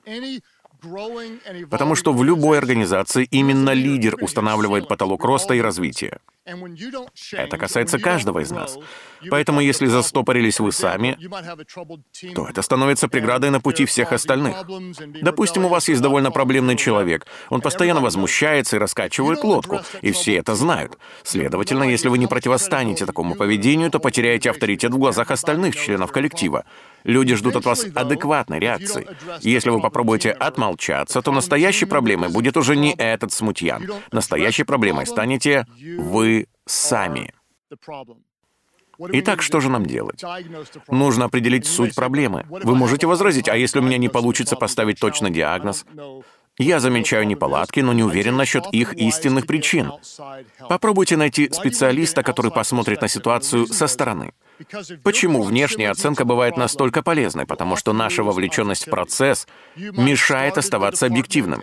Потому 1.70 1.94
что 1.94 2.12
в 2.12 2.24
любой 2.24 2.58
организации 2.58 3.26
именно 3.30 3.70
лидер 3.70 4.16
устанавливает 4.20 4.88
потолок 4.88 5.24
роста 5.24 5.54
и 5.54 5.60
развития. 5.60 6.18
Это 7.32 7.58
касается 7.58 7.98
каждого 7.98 8.38
из 8.40 8.50
нас. 8.50 8.78
Поэтому 9.30 9.60
если 9.60 9.86
застопорились 9.86 10.60
вы 10.60 10.72
сами, 10.72 11.18
то 12.34 12.48
это 12.48 12.62
становится 12.62 13.08
преградой 13.08 13.50
на 13.50 13.60
пути 13.60 13.84
всех 13.84 14.12
остальных. 14.12 14.56
Допустим, 15.20 15.66
у 15.66 15.68
вас 15.68 15.88
есть 15.88 16.00
довольно 16.00 16.30
проблемный 16.30 16.76
человек. 16.76 17.26
Он 17.50 17.60
постоянно 17.60 18.00
возмущается 18.00 18.76
и 18.76 18.78
раскачивает 18.78 19.44
лодку, 19.44 19.80
и 20.00 20.12
все 20.12 20.36
это 20.36 20.54
знают. 20.54 20.98
Следовательно, 21.22 21.82
если 21.82 22.08
вы 22.08 22.18
не 22.18 22.26
противостанете 22.26 23.04
такому 23.04 23.34
поведению, 23.34 23.90
то 23.90 23.98
потеряете 23.98 24.50
авторитет 24.50 24.92
в 24.92 24.98
глазах 24.98 25.30
остальных 25.30 25.76
членов 25.76 26.12
коллектива. 26.12 26.64
Люди 27.04 27.34
ждут 27.34 27.56
от 27.56 27.64
вас 27.64 27.86
адекватной 27.94 28.58
реакции. 28.58 29.06
Если 29.40 29.70
вы 29.70 29.80
попробуете 29.80 30.30
отмолчаться, 30.30 31.22
то 31.22 31.32
настоящей 31.32 31.86
проблемой 31.86 32.30
будет 32.30 32.56
уже 32.56 32.76
не 32.76 32.94
этот 32.94 33.32
смутьян. 33.32 33.86
Настоящей 34.12 34.64
проблемой 34.64 35.06
станете 35.06 35.66
вы 35.98 36.46
сами. 36.66 37.32
Итак, 39.00 39.42
что 39.42 39.60
же 39.60 39.70
нам 39.70 39.86
делать? 39.86 40.24
Нужно 40.88 41.26
определить 41.26 41.66
суть 41.66 41.94
проблемы. 41.94 42.44
Вы 42.48 42.74
можете 42.74 43.06
возразить, 43.06 43.48
а 43.48 43.56
если 43.56 43.78
у 43.78 43.82
меня 43.82 43.96
не 43.96 44.08
получится 44.08 44.56
поставить 44.56 44.98
точный 44.98 45.30
диагноз? 45.30 45.86
Я 46.58 46.80
замечаю 46.80 47.26
неполадки, 47.26 47.80
но 47.80 47.92
не 47.92 48.02
уверен 48.02 48.36
насчет 48.36 48.66
их 48.72 48.94
истинных 48.94 49.46
причин. 49.46 49.92
Попробуйте 50.68 51.16
найти 51.16 51.48
специалиста, 51.52 52.22
который 52.22 52.50
посмотрит 52.50 53.00
на 53.00 53.08
ситуацию 53.08 53.66
со 53.66 53.86
стороны. 53.86 54.32
Почему 55.04 55.42
внешняя 55.42 55.90
оценка 55.90 56.24
бывает 56.24 56.56
настолько 56.56 57.02
полезной? 57.02 57.46
Потому 57.46 57.76
что 57.76 57.92
наша 57.92 58.24
вовлеченность 58.24 58.86
в 58.86 58.90
процесс 58.90 59.46
мешает 59.76 60.58
оставаться 60.58 61.06
объективным. 61.06 61.62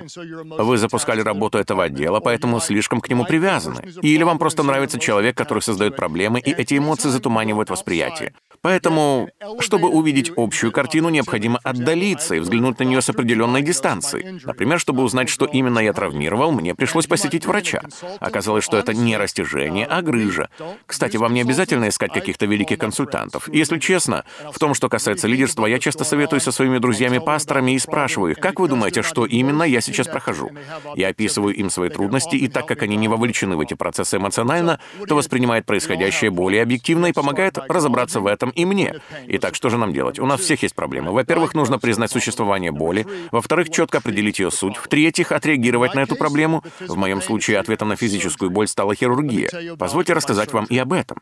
Вы 0.58 0.78
запускали 0.78 1.20
работу 1.20 1.58
этого 1.58 1.84
отдела, 1.84 2.22
поэтому 2.22 2.62
слишком 2.62 3.02
к 3.02 3.10
нему 3.10 3.26
привязаны. 3.26 3.82
Или 4.02 4.24
вам 4.24 4.40
просто 4.40 4.64
нравится 4.64 4.98
человек, 4.98 5.36
который 5.36 5.60
создает 5.60 5.98
проблемы, 5.98 6.40
и 6.40 6.52
эти 6.52 6.78
эмоции 6.78 7.10
затуманивают 7.10 7.70
восприятие. 7.70 8.34
Поэтому, 8.62 9.30
чтобы 9.60 9.90
увидеть 9.90 10.32
общую 10.36 10.72
картину, 10.72 11.10
необходимо 11.10 11.60
отдалиться 11.64 12.36
и 12.36 12.40
взглянуть 12.40 12.80
на 12.80 12.84
нее 12.84 13.02
с 13.02 13.10
определенной 13.10 13.62
дистанции. 13.62 14.40
Например, 14.44 14.80
чтобы 14.86 15.02
узнать, 15.02 15.30
что 15.30 15.46
именно 15.46 15.80
я 15.80 15.94
травмировал, 15.94 16.52
мне 16.52 16.76
пришлось 16.76 17.08
посетить 17.08 17.48
врача. 17.48 17.82
Оказалось, 18.20 18.64
что 18.64 18.78
это 18.78 18.94
не 18.94 19.18
растяжение, 19.18 19.88
а 19.88 20.04
грыжа. 20.04 20.48
Кстати, 20.86 21.18
вам 21.18 21.34
не 21.34 21.42
обязательно 21.42 21.90
искать 21.90 22.14
каких-то 22.14 22.46
великих 22.46 22.78
консультантов. 22.78 23.50
Если 23.52 23.80
честно, 23.80 24.26
в 24.54 24.60
том, 24.60 24.76
что 24.76 24.88
касается 24.88 25.28
лидерства, 25.28 25.66
я 25.66 25.80
часто 25.80 26.04
советуюсь 26.04 26.44
со 26.44 26.52
своими 26.52 26.78
друзьями-пасторами 26.78 27.72
и 27.72 27.80
спрашиваю 27.80 28.34
их, 28.34 28.38
как 28.38 28.60
вы 28.60 28.68
думаете, 28.68 29.02
что 29.02 29.26
именно 29.26 29.64
я 29.64 29.82
сейчас 29.82 30.08
прохожу? 30.08 30.52
Я 30.96 31.08
описываю 31.08 31.56
им 31.56 31.72
свои 31.72 31.90
трудности, 31.90 32.36
и 32.36 32.48
так 32.48 32.68
как 32.68 32.84
они 32.84 32.96
не 32.96 33.08
вовлечены 33.08 33.56
в 33.56 33.62
эти 33.62 33.74
процессы 33.74 34.18
эмоционально, 34.18 34.80
то 35.08 35.16
воспринимают 35.16 35.66
происходящее 35.66 36.30
более 36.30 36.62
объективно 36.62 37.08
и 37.08 37.12
помогает 37.12 37.58
разобраться 37.58 38.20
в 38.20 38.28
этом 38.28 38.52
и 38.52 38.66
мне. 38.66 38.94
Итак, 39.30 39.56
что 39.56 39.72
же 39.72 39.80
нам 39.80 39.94
делать? 39.94 40.20
У 40.20 40.28
нас 40.28 40.42
всех 40.42 40.62
есть 40.62 40.76
проблемы. 40.76 41.12
Во-первых, 41.12 41.56
нужно 41.56 41.80
признать 41.80 42.12
существование 42.12 42.72
боли. 42.72 43.08
Во-вторых, 43.32 43.72
четко 43.72 43.98
определить 43.98 44.38
ее 44.38 44.52
суть. 44.52 44.75
В-третьих, 44.84 45.32
отреагировать 45.32 45.96
на 45.96 46.02
эту 46.02 46.16
проблему. 46.16 46.64
В 46.80 46.96
моем 46.96 47.22
случае 47.22 47.60
ответом 47.60 47.90
на 47.90 47.96
физическую 47.96 48.50
боль 48.52 48.68
стала 48.68 48.96
хирургия. 48.96 49.76
Позвольте 49.78 50.14
рассказать 50.14 50.52
вам 50.54 50.66
и 50.66 50.78
об 50.78 50.94
этом. 50.94 51.22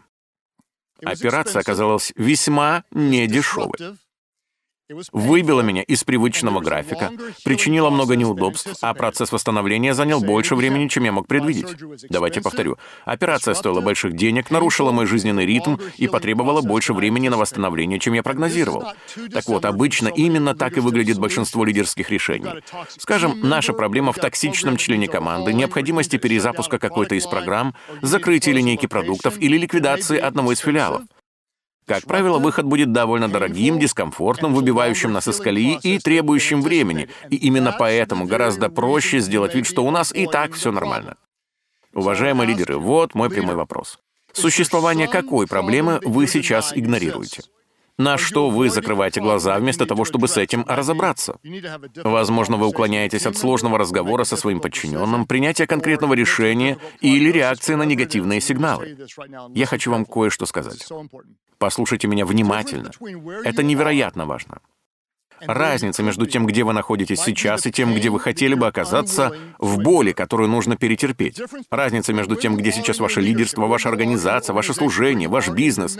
Операция 1.03 1.59
оказалась 1.59 2.13
весьма 2.15 2.83
недешевой 2.91 3.97
выбила 5.11 5.61
меня 5.61 5.81
из 5.83 6.03
привычного 6.03 6.59
графика, 6.59 7.11
причинила 7.43 7.89
много 7.89 8.15
неудобств, 8.15 8.69
а 8.81 8.93
процесс 8.93 9.31
восстановления 9.31 9.93
занял 9.93 10.21
больше 10.21 10.55
времени, 10.55 10.87
чем 10.87 11.03
я 11.03 11.11
мог 11.11 11.27
предвидеть. 11.27 11.67
Давайте 12.09 12.41
повторю. 12.41 12.77
Операция 13.05 13.53
стоила 13.53 13.81
больших 13.81 14.13
денег, 14.13 14.51
нарушила 14.51 14.91
мой 14.91 15.05
жизненный 15.05 15.45
ритм 15.45 15.77
и 15.97 16.07
потребовала 16.07 16.61
больше 16.61 16.93
времени 16.93 17.29
на 17.29 17.37
восстановление, 17.37 17.99
чем 17.99 18.13
я 18.13 18.23
прогнозировал. 18.23 18.85
Так 19.31 19.47
вот, 19.47 19.65
обычно 19.65 20.07
именно 20.09 20.55
так 20.55 20.77
и 20.77 20.81
выглядит 20.81 21.17
большинство 21.17 21.63
лидерских 21.63 22.09
решений. 22.09 22.49
Скажем, 22.97 23.39
наша 23.41 23.73
проблема 23.73 24.11
в 24.11 24.17
токсичном 24.17 24.77
члене 24.77 25.07
команды, 25.07 25.53
необходимости 25.53 26.17
перезапуска 26.17 26.77
какой-то 26.79 27.15
из 27.15 27.25
программ, 27.25 27.75
закрытия 28.01 28.53
линейки 28.53 28.85
продуктов 28.85 29.39
или 29.39 29.57
ликвидации 29.57 30.17
одного 30.17 30.51
из 30.51 30.59
филиалов. 30.59 31.03
Как 31.85 32.05
правило, 32.05 32.39
выход 32.39 32.65
будет 32.65 32.93
довольно 32.93 33.27
дорогим, 33.27 33.77
дискомфортным, 33.77 34.53
выбивающим 34.53 35.11
нас 35.11 35.27
из 35.27 35.37
колеи 35.37 35.77
и 35.83 35.99
требующим 35.99 36.61
времени. 36.61 37.09
И 37.29 37.35
именно 37.35 37.75
поэтому 37.77 38.25
гораздо 38.25 38.69
проще 38.69 39.19
сделать 39.19 39.53
вид, 39.53 39.65
что 39.65 39.83
у 39.83 39.91
нас 39.91 40.13
и 40.13 40.25
так 40.27 40.53
все 40.53 40.71
нормально. 40.71 41.17
Уважаемые 41.93 42.47
лидеры, 42.47 42.77
вот 42.77 43.15
мой 43.15 43.29
прямой 43.29 43.55
вопрос. 43.55 43.99
Существование 44.31 45.07
какой 45.07 45.45
проблемы 45.45 45.99
вы 46.03 46.25
сейчас 46.27 46.75
игнорируете? 46.75 47.43
На 47.97 48.17
что 48.17 48.49
вы 48.49 48.69
закрываете 48.69 49.21
глаза 49.21 49.57
вместо 49.59 49.85
того, 49.85 50.03
чтобы 50.03 50.27
с 50.27 50.37
этим 50.37 50.65
разобраться? 50.67 51.37
Возможно, 52.03 52.57
вы 52.57 52.67
уклоняетесь 52.67 53.25
от 53.27 53.37
сложного 53.37 53.77
разговора 53.77 54.23
со 54.23 54.35
своим 54.35 54.59
подчиненным, 54.59 55.25
принятия 55.27 55.67
конкретного 55.67 56.13
решения 56.13 56.77
или 57.01 57.31
реакции 57.31 57.75
на 57.75 57.83
негативные 57.83 58.41
сигналы. 58.41 58.97
Я 59.53 59.65
хочу 59.67 59.91
вам 59.91 60.05
кое-что 60.05 60.45
сказать. 60.45 60.87
Послушайте 61.59 62.07
меня 62.07 62.25
внимательно. 62.25 62.91
Это 63.43 63.63
невероятно 63.63 64.25
важно. 64.25 64.59
Разница 65.47 66.03
между 66.03 66.25
тем, 66.25 66.45
где 66.45 66.63
вы 66.63 66.73
находитесь 66.73 67.19
сейчас, 67.19 67.65
и 67.65 67.71
тем, 67.71 67.93
где 67.93 68.09
вы 68.09 68.19
хотели 68.19 68.53
бы 68.53 68.67
оказаться, 68.67 69.31
в 69.59 69.77
боли, 69.79 70.11
которую 70.11 70.49
нужно 70.49 70.75
перетерпеть. 70.75 71.41
Разница 71.69 72.13
между 72.13 72.35
тем, 72.35 72.55
где 72.55 72.71
сейчас 72.71 72.99
ваше 72.99 73.21
лидерство, 73.21 73.67
ваша 73.67 73.89
организация, 73.89 74.53
ваше 74.53 74.73
служение, 74.73 75.27
ваш 75.27 75.49
бизнес. 75.49 75.97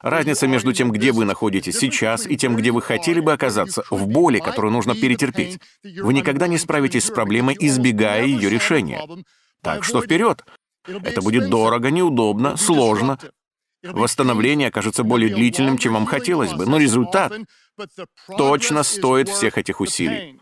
Разница 0.00 0.46
между 0.46 0.72
тем, 0.72 0.90
где 0.90 1.12
вы 1.12 1.24
находитесь 1.24 1.78
сейчас, 1.78 2.26
и 2.26 2.36
тем, 2.36 2.56
где 2.56 2.70
вы 2.70 2.82
хотели 2.82 3.20
бы 3.20 3.32
оказаться, 3.32 3.84
в 3.90 4.06
боли, 4.06 4.38
которую 4.38 4.72
нужно 4.72 4.94
перетерпеть. 4.94 5.58
Вы 5.82 6.14
никогда 6.14 6.46
не 6.46 6.58
справитесь 6.58 7.04
с 7.04 7.10
проблемой, 7.10 7.56
избегая 7.58 8.24
ее 8.24 8.48
решения. 8.48 9.00
Так 9.62 9.84
что 9.84 10.02
вперед! 10.02 10.44
Это 10.86 11.20
будет 11.20 11.50
дорого, 11.50 11.90
неудобно, 11.90 12.56
сложно. 12.56 13.18
Восстановление 13.92 14.68
окажется 14.68 15.04
более 15.04 15.34
длительным, 15.34 15.78
чем 15.78 15.94
вам 15.94 16.06
хотелось 16.06 16.52
бы, 16.52 16.66
но 16.66 16.78
результат 16.78 17.32
точно 18.36 18.82
стоит 18.82 19.28
всех 19.28 19.58
этих 19.58 19.80
усилий. 19.80 20.40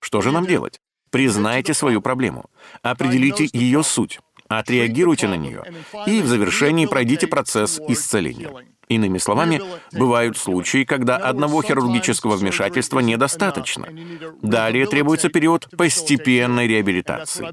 Что 0.00 0.20
же 0.20 0.32
нам 0.32 0.46
делать? 0.46 0.80
Признайте 1.10 1.74
свою 1.74 2.00
проблему, 2.00 2.46
определите 2.82 3.48
ее 3.52 3.82
суть, 3.82 4.20
отреагируйте 4.48 5.26
на 5.26 5.34
нее 5.36 5.64
и 6.06 6.22
в 6.22 6.26
завершении 6.26 6.86
пройдите 6.86 7.26
процесс 7.26 7.80
исцеления. 7.88 8.50
Иными 8.90 9.18
словами, 9.18 9.62
бывают 9.92 10.36
случаи, 10.36 10.82
когда 10.82 11.16
одного 11.16 11.62
хирургического 11.62 12.34
вмешательства 12.36 12.98
недостаточно. 12.98 13.86
Далее 14.42 14.84
требуется 14.86 15.28
период 15.28 15.68
постепенной 15.76 16.66
реабилитации. 16.66 17.48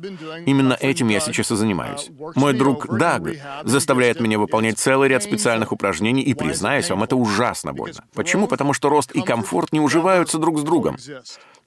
Именно 0.48 0.74
этим 0.74 1.10
я 1.10 1.20
сейчас 1.20 1.52
и 1.52 1.56
занимаюсь. 1.56 2.10
Мой 2.34 2.54
друг 2.54 2.88
Даг 2.98 3.22
заставляет 3.64 4.20
меня 4.20 4.40
выполнять 4.40 4.80
целый 4.80 5.10
ряд 5.10 5.22
специальных 5.22 5.72
упражнений, 5.72 6.24
и, 6.24 6.34
признаюсь 6.34 6.90
вам, 6.90 7.04
это 7.04 7.16
ужасно 7.16 7.72
больно. 7.72 8.04
Почему? 8.16 8.48
Потому 8.48 8.74
что 8.74 8.90
рост 8.90 9.12
и 9.12 9.22
комфорт 9.22 9.72
не 9.72 9.80
уживаются 9.80 10.40
друг 10.40 10.58
с 10.58 10.64
другом. 10.64 10.98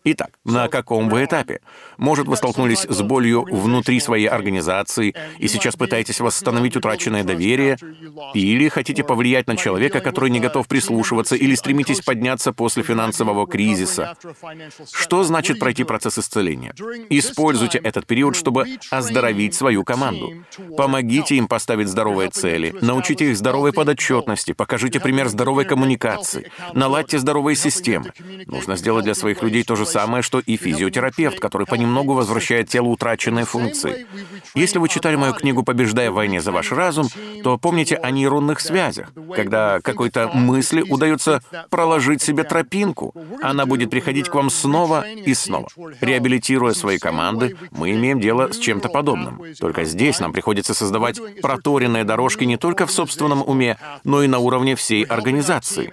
Итак, 0.03 0.31
на 0.45 0.69
каком 0.69 1.11
вы 1.11 1.25
этапе? 1.25 1.61
Может, 1.99 2.27
вы 2.27 2.37
столкнулись 2.37 2.87
с 2.89 3.03
болью 3.03 3.45
внутри 3.51 4.01
своей 4.01 4.29
организации 4.29 5.15
и 5.39 5.47
сейчас 5.47 5.77
пытаетесь 5.77 6.21
восстановить 6.21 6.77
утраченное 6.77 7.23
доверие, 7.23 7.77
или 8.33 8.69
хотите 8.69 9.05
повлиять 9.05 9.47
на 9.47 9.57
человека, 9.57 10.01
который 10.01 10.31
не 10.31 10.41
готов 10.41 10.69
прислушиваться, 10.69 11.37
или 11.37 11.55
стремитесь 11.55 12.01
подняться 12.01 12.53
после 12.53 12.83
финансового 12.83 13.47
кризиса. 13.47 14.17
Что 14.91 15.23
значит 15.23 15.59
пройти 15.59 15.85
процесс 15.85 16.19
исцеления? 16.19 16.75
Используйте 17.11 17.79
этот 17.79 18.07
период, 18.07 18.37
чтобы 18.37 18.67
оздоровить 18.91 19.55
свою 19.55 19.85
команду. 19.85 20.45
Помогите 20.79 21.37
им 21.37 21.47
поставить 21.47 21.89
здоровые 21.89 22.31
цели, 22.31 22.75
научите 22.81 23.31
их 23.31 23.37
здоровой 23.37 23.75
подотчетности, 23.75 24.53
покажите 24.53 24.99
пример 24.99 25.29
здоровой 25.29 25.67
коммуникации, 25.67 26.51
наладьте 26.73 27.19
здоровые 27.19 27.57
системы. 27.57 28.13
Нужно 28.47 28.77
сделать 28.77 29.05
для 29.05 29.15
своих 29.15 29.43
людей 29.43 29.63
то 29.63 29.77
же 29.77 29.90
самое, 29.91 30.23
что 30.23 30.41
и 30.41 30.57
физиотерапевт, 30.57 31.41
который 31.41 31.67
понемногу 31.67 32.15
возвращает 32.15 32.69
телу 32.69 32.91
утраченные 32.91 33.45
функции. 33.45 34.07
Если 34.55 34.79
вы 34.79 34.89
читали 34.89 35.17
мою 35.17 35.35
книгу 35.35 35.63
«Побеждая 35.63 36.11
в 36.11 36.15
войне 36.15 36.41
за 36.41 36.53
ваш 36.53 36.73
разум», 36.73 37.09
то 37.43 37.59
помните 37.59 37.97
о 37.97 38.11
нейронных 38.11 38.61
связях. 38.61 39.13
Когда 39.35 39.81
какой-то 39.81 40.31
мысли 40.35 40.83
удается 40.83 41.43
проложить 41.71 42.23
себе 42.23 42.45
тропинку, 42.45 43.15
она 43.43 43.67
будет 43.67 43.91
приходить 43.91 44.29
к 44.29 44.35
вам 44.35 44.51
снова 44.51 45.07
и 45.09 45.35
снова. 45.35 45.69
Реабилитируя 46.01 46.75
свои 46.75 46.99
команды, 46.99 47.57
мы 47.71 47.91
имеем 47.93 48.21
дело 48.21 48.53
с 48.53 48.59
чем-то 48.59 48.89
подобным. 48.89 49.43
Только 49.59 49.85
здесь 49.85 50.21
нам 50.21 50.33
приходится 50.33 50.75
создавать 50.75 51.21
проторенные 51.41 52.05
дорожки 52.05 52.45
не 52.45 52.57
только 52.57 52.87
в 52.87 52.93
собственном 52.93 53.43
уме, 53.47 53.79
но 54.05 54.23
и 54.23 54.29
на 54.29 54.39
уровне 54.39 54.75
всей 54.75 55.05
организации. 55.05 55.93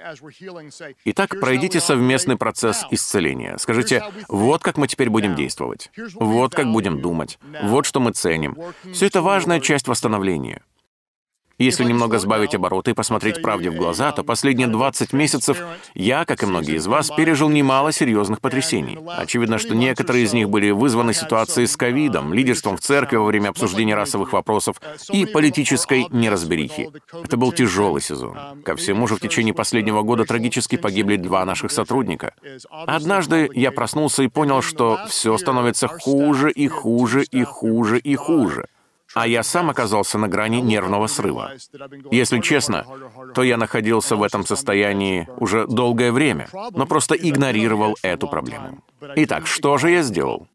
Итак, 1.06 1.36
пройдите 1.40 1.80
совместный 1.80 2.38
процесс 2.38 2.86
исцеления. 2.92 3.58
Скажите, 3.58 3.87
Скажите, 3.88 4.26
вот 4.28 4.64
как 4.64 4.78
мы 4.78 4.88
теперь 4.88 5.10
будем 5.10 5.36
действовать, 5.36 5.92
вот 6.16 6.54
как 6.54 6.72
будем 6.72 7.02
думать, 7.02 7.40
вот 7.64 7.86
что 7.86 8.00
мы 8.00 8.12
ценим. 8.12 8.58
Все 8.94 9.08
это 9.08 9.22
важная 9.22 9.60
часть 9.60 9.88
восстановления. 9.88 10.62
Если 11.60 11.84
немного 11.84 12.20
сбавить 12.20 12.54
обороты 12.54 12.92
и 12.92 12.94
посмотреть 12.94 13.42
правде 13.42 13.72
в 13.72 13.76
глаза, 13.76 14.12
то 14.12 14.24
последние 14.24 14.68
20 14.68 15.12
месяцев 15.12 15.60
я, 15.96 16.24
как 16.24 16.44
и 16.44 16.46
многие 16.46 16.76
из 16.76 16.86
вас, 16.86 17.10
пережил 17.10 17.50
немало 17.50 17.92
серьезных 17.92 18.42
потрясений. 18.42 19.00
Очевидно, 19.08 19.58
что 19.58 19.74
некоторые 19.74 20.26
из 20.26 20.34
них 20.34 20.50
были 20.50 20.70
вызваны 20.70 21.16
ситуацией 21.16 21.66
с 21.66 21.76
ковидом, 21.76 22.32
лидерством 22.32 22.78
в 22.78 22.82
церкви 22.82 23.16
во 23.16 23.26
время 23.26 23.50
обсуждения 23.50 23.96
расовых 23.96 24.34
вопросов 24.34 24.80
и 25.12 25.26
политической 25.26 26.06
неразберихи. 26.12 26.92
Это 27.24 27.38
был 27.38 27.52
тяжелый 27.52 28.02
сезон. 28.02 28.38
Ко 28.64 28.76
всему 28.76 29.08
же 29.08 29.16
в 29.16 29.20
течение 29.20 29.56
последнего 29.56 30.04
года 30.04 30.26
трагически 30.26 30.76
погибли 30.78 31.16
два 31.16 31.44
наших 31.44 31.72
сотрудника. 31.72 32.36
Однажды 32.70 33.50
я 33.56 33.72
проснулся 33.72 34.22
и 34.22 34.28
понял, 34.28 34.62
что 34.62 35.00
все 35.10 35.36
становится 35.40 35.88
хуже 35.88 36.52
и 36.52 36.68
хуже 36.68 37.24
и 37.24 37.44
хуже 37.44 37.98
и 37.98 38.16
хуже 38.16 38.68
а 39.14 39.28
я 39.28 39.44
сам 39.44 39.70
оказался 39.70 40.18
на 40.18 40.28
грани 40.28 40.62
нервного 40.62 41.08
срыва. 41.08 41.54
Если 42.12 42.40
честно, 42.40 42.86
то 43.34 43.44
я 43.44 43.58
находился 43.58 44.16
в 44.16 44.24
этом 44.24 44.46
состоянии 44.46 45.28
уже 45.38 45.68
долгое 45.68 46.12
время, 46.12 46.48
но 46.72 46.86
просто 46.86 47.16
игнорировал 47.16 47.98
эту 48.02 48.28
проблему. 48.28 48.84
Итак, 49.16 49.48
что 49.48 49.78
же 49.78 49.92
я 49.92 50.02
сделал? 50.02 50.48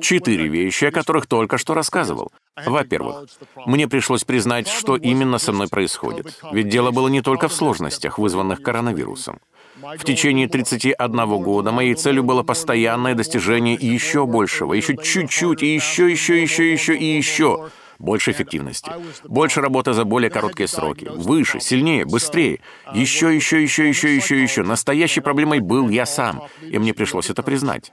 Четыре 0.00 0.48
вещи, 0.48 0.86
о 0.86 0.90
которых 0.90 1.26
только 1.26 1.58
что 1.58 1.74
рассказывал. 1.74 2.32
Во-первых, 2.64 3.26
мне 3.66 3.86
пришлось 3.86 4.24
признать, 4.24 4.66
что 4.66 4.96
именно 4.96 5.36
со 5.36 5.52
мной 5.52 5.68
происходит. 5.68 6.40
Ведь 6.52 6.68
дело 6.70 6.90
было 6.90 7.08
не 7.08 7.20
только 7.20 7.48
в 7.48 7.52
сложностях, 7.52 8.18
вызванных 8.18 8.62
коронавирусом. 8.62 9.40
В 9.76 10.04
течение 10.04 10.48
31 10.48 11.26
года 11.42 11.70
моей 11.70 11.94
целью 11.94 12.22
было 12.22 12.42
постоянное 12.42 13.14
достижение 13.14 13.74
еще 13.74 14.24
большего, 14.24 14.72
еще 14.72 14.96
чуть-чуть, 14.96 15.62
и 15.62 15.74
еще, 15.74 16.10
еще, 16.10 16.40
еще, 16.40 16.72
еще 16.72 16.96
и 16.96 17.04
еще. 17.04 17.68
Больше 18.04 18.32
эффективности, 18.32 18.90
больше 19.24 19.62
работы 19.62 19.94
за 19.94 20.04
более 20.04 20.28
короткие 20.30 20.68
сроки, 20.68 21.06
выше, 21.06 21.58
сильнее, 21.58 22.04
быстрее. 22.04 22.60
Еще, 22.92 23.34
еще, 23.34 23.62
еще, 23.62 23.88
еще, 23.88 24.14
еще, 24.14 24.42
еще. 24.42 24.62
Настоящей 24.62 25.20
проблемой 25.20 25.60
был 25.60 25.88
я 25.88 26.04
сам, 26.04 26.42
и 26.60 26.78
мне 26.78 26.92
пришлось 26.92 27.30
это 27.30 27.42
признать. 27.42 27.92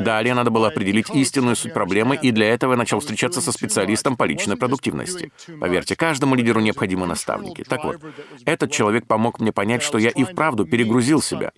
Далее 0.00 0.34
надо 0.34 0.50
было 0.50 0.68
определить 0.68 1.10
истинную 1.10 1.54
суть 1.54 1.72
проблемы, 1.72 2.18
и 2.20 2.32
для 2.32 2.46
этого 2.48 2.72
я 2.72 2.78
начал 2.78 2.98
встречаться 2.98 3.40
со 3.40 3.52
специалистом 3.52 4.16
по 4.16 4.24
личной 4.24 4.56
продуктивности. 4.56 5.30
Поверьте, 5.60 5.94
каждому 5.94 6.34
лидеру 6.34 6.60
необходимы 6.60 7.06
наставники. 7.06 7.62
Так 7.62 7.84
вот, 7.84 8.00
этот 8.44 8.72
человек 8.72 9.06
помог 9.06 9.38
мне 9.38 9.52
понять, 9.52 9.82
что 9.82 9.98
я 9.98 10.10
и 10.10 10.24
вправду 10.24 10.64
перегрузил 10.64 11.22
себя. 11.22 11.52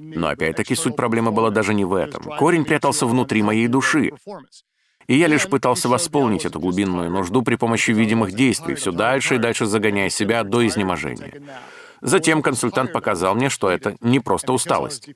Но 0.00 0.28
опять-таки 0.28 0.74
суть 0.74 0.96
проблемы 0.96 1.30
была 1.32 1.50
даже 1.50 1.74
не 1.74 1.84
в 1.84 1.92
этом. 1.92 2.22
Корень 2.38 2.64
прятался 2.64 3.06
внутри 3.06 3.42
моей 3.42 3.66
души. 3.66 4.12
И 5.06 5.16
я 5.16 5.28
лишь 5.28 5.48
пытался 5.48 5.88
восполнить 5.88 6.44
эту 6.44 6.58
глубинную 6.58 7.10
нужду 7.10 7.42
при 7.42 7.56
помощи 7.56 7.92
видимых 7.92 8.32
действий, 8.32 8.74
все 8.74 8.92
дальше 8.92 9.36
и 9.36 9.38
дальше 9.38 9.66
загоняя 9.66 10.08
себя 10.08 10.42
до 10.42 10.66
изнеможения. 10.66 11.42
Затем 12.00 12.42
консультант 12.42 12.92
показал 12.92 13.34
мне, 13.34 13.48
что 13.48 13.70
это 13.70 13.96
не 14.00 14.20
просто 14.20 14.52
усталость. 14.52 15.10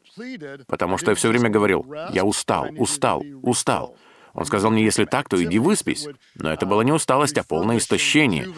Потому 0.66 0.96
что 0.96 1.10
я 1.10 1.14
все 1.14 1.28
время 1.28 1.50
говорил, 1.50 1.86
я 2.12 2.24
устал, 2.24 2.68
устал, 2.78 3.22
устал. 3.42 3.96
Он 4.34 4.44
сказал 4.44 4.70
мне, 4.70 4.84
если 4.84 5.04
так, 5.04 5.28
то 5.28 5.42
иди 5.42 5.58
выспись. 5.58 6.06
Но 6.34 6.52
это 6.52 6.66
была 6.66 6.84
не 6.84 6.92
усталость, 6.92 7.38
а 7.38 7.44
полное 7.44 7.78
истощение. 7.78 8.48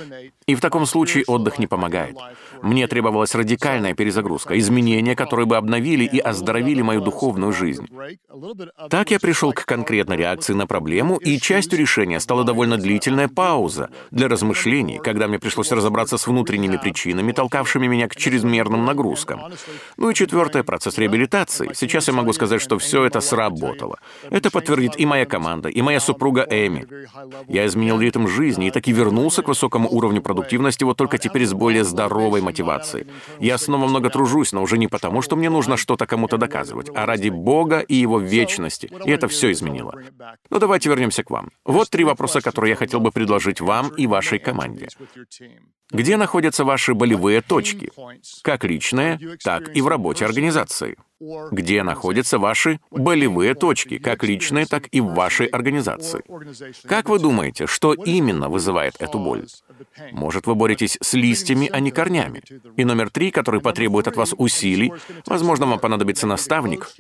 И 0.47 0.55
в 0.55 0.61
таком 0.61 0.87
случае 0.87 1.25
отдых 1.27 1.59
не 1.59 1.67
помогает. 1.67 2.17
Мне 2.63 2.87
требовалась 2.87 3.35
радикальная 3.35 3.95
перезагрузка, 3.95 4.59
изменения, 4.59 5.17
которые 5.17 5.47
бы 5.47 5.57
обновили 5.57 6.05
и 6.05 6.19
оздоровили 6.19 6.83
мою 6.83 7.01
духовную 7.01 7.53
жизнь. 7.53 7.87
Так 8.91 9.11
я 9.11 9.19
пришел 9.19 9.53
к 9.53 9.65
конкретной 9.65 10.17
реакции 10.17 10.53
на 10.53 10.67
проблему, 10.67 11.17
и 11.17 11.39
частью 11.39 11.79
решения 11.79 12.21
стала 12.21 12.45
довольно 12.45 12.77
длительная 12.77 13.29
пауза 13.29 13.91
для 14.11 14.29
размышлений, 14.29 14.99
когда 15.03 15.29
мне 15.29 15.39
пришлось 15.39 15.73
разобраться 15.73 16.19
с 16.19 16.27
внутренними 16.27 16.77
причинами, 16.77 17.33
толкавшими 17.33 17.87
меня 17.87 18.09
к 18.09 18.17
чрезмерным 18.17 18.85
нагрузкам. 18.85 19.53
Ну 19.97 20.11
и 20.11 20.15
четвертое— 20.15 20.63
процесс 20.65 20.99
реабилитации. 20.99 21.71
Сейчас 21.75 22.09
я 22.09 22.15
могу 22.15 22.33
сказать, 22.33 22.61
что 22.61 22.79
все 22.79 23.05
это 23.05 23.21
сработало. 23.21 23.99
Это 24.31 24.51
подтвердит 24.51 24.99
и 24.99 25.07
моя 25.07 25.27
команда, 25.27 25.62
и 25.69 25.83
моя 25.83 26.01
супруга 26.01 26.47
Эми. 26.49 26.87
Я 27.49 27.67
изменил 27.67 28.01
ритм 28.01 28.27
жизни 28.27 28.69
и 28.69 28.71
таки 28.71 28.93
вернулся 28.93 29.43
к 29.43 29.49
высокому 29.49 29.89
уровню 29.91 30.23
продуктивности, 30.23 30.85
вот 30.85 30.97
только 30.97 31.19
теперь 31.19 31.47
с 31.47 31.53
более 31.53 31.85
здоровой 31.85 32.41
мотивацией. 32.41 33.07
Я 33.41 33.59
снова 33.59 33.87
много 33.87 34.11
тружусь, 34.11 34.53
но 34.53 34.63
уже 34.63 34.79
не 34.79 34.89
потому, 34.89 35.23
что 35.23 35.37
мне 35.37 35.51
нужно 35.51 35.77
что-то 35.77 36.07
кому-то 36.07 36.39
доказывать, 36.39 36.91
а 36.95 37.07
ради 37.07 37.29
Бога 37.29 37.81
и 37.81 37.95
Его 37.95 38.19
вечности. 38.19 38.91
И 39.05 39.11
это 39.11 39.29
все 39.29 39.53
изменило. 39.53 39.95
Но 40.51 40.59
давайте 40.59 40.89
вернемся 40.89 41.23
к 41.25 41.31
вам. 41.31 41.51
Вот 41.65 41.91
три 41.91 42.05
вопроса, 42.05 42.41
которые 42.41 42.71
я 42.71 42.77
хотел 42.77 43.01
бы 43.01 43.11
предложить 43.11 43.61
вам 43.61 43.89
и 43.89 44.07
вашей 44.07 44.39
команде. 44.39 44.89
Где 45.91 46.17
находятся 46.17 46.65
ваши 46.65 46.95
болевые 46.95 47.43
точки? 47.43 47.91
Как 48.43 48.65
личные, 48.65 49.19
так 49.43 49.77
и 49.77 49.81
в 49.83 49.89
работе 49.89 50.25
организации 50.25 50.97
где 51.51 51.83
находятся 51.83 52.39
ваши 52.39 52.81
болевые 52.91 53.55
точки, 53.55 53.99
как 53.99 54.25
личные, 54.25 54.67
так 54.67 54.89
и 54.91 55.01
в 55.01 55.15
вашей 55.15 55.47
организации. 55.47 56.23
Как 56.87 57.09
вы 57.09 57.19
думаете, 57.19 57.67
что 57.67 57.95
именно 57.95 58.49
вызывает 58.49 58.95
эту 59.01 59.19
боль? 59.19 59.47
Может, 60.13 60.47
вы 60.47 60.55
боретесь 60.55 60.99
с 61.01 61.15
листьями, 61.15 61.69
а 61.73 61.81
не 61.81 61.91
корнями? 61.91 62.43
И 62.77 62.85
номер 62.85 63.11
три, 63.11 63.31
который 63.31 63.61
потребует 63.61 64.09
от 64.09 64.17
вас 64.17 64.35
усилий, 64.37 64.93
возможно, 65.27 65.67
вам 65.67 65.79
понадобится 65.79 66.27
наставник, 66.27 66.91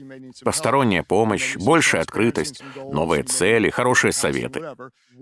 посторонняя 0.44 1.02
помощь, 1.02 1.56
большая 1.56 2.02
открытость, 2.02 2.62
новые 2.92 3.22
цели, 3.22 3.70
хорошие 3.70 4.12
советы. 4.12 4.62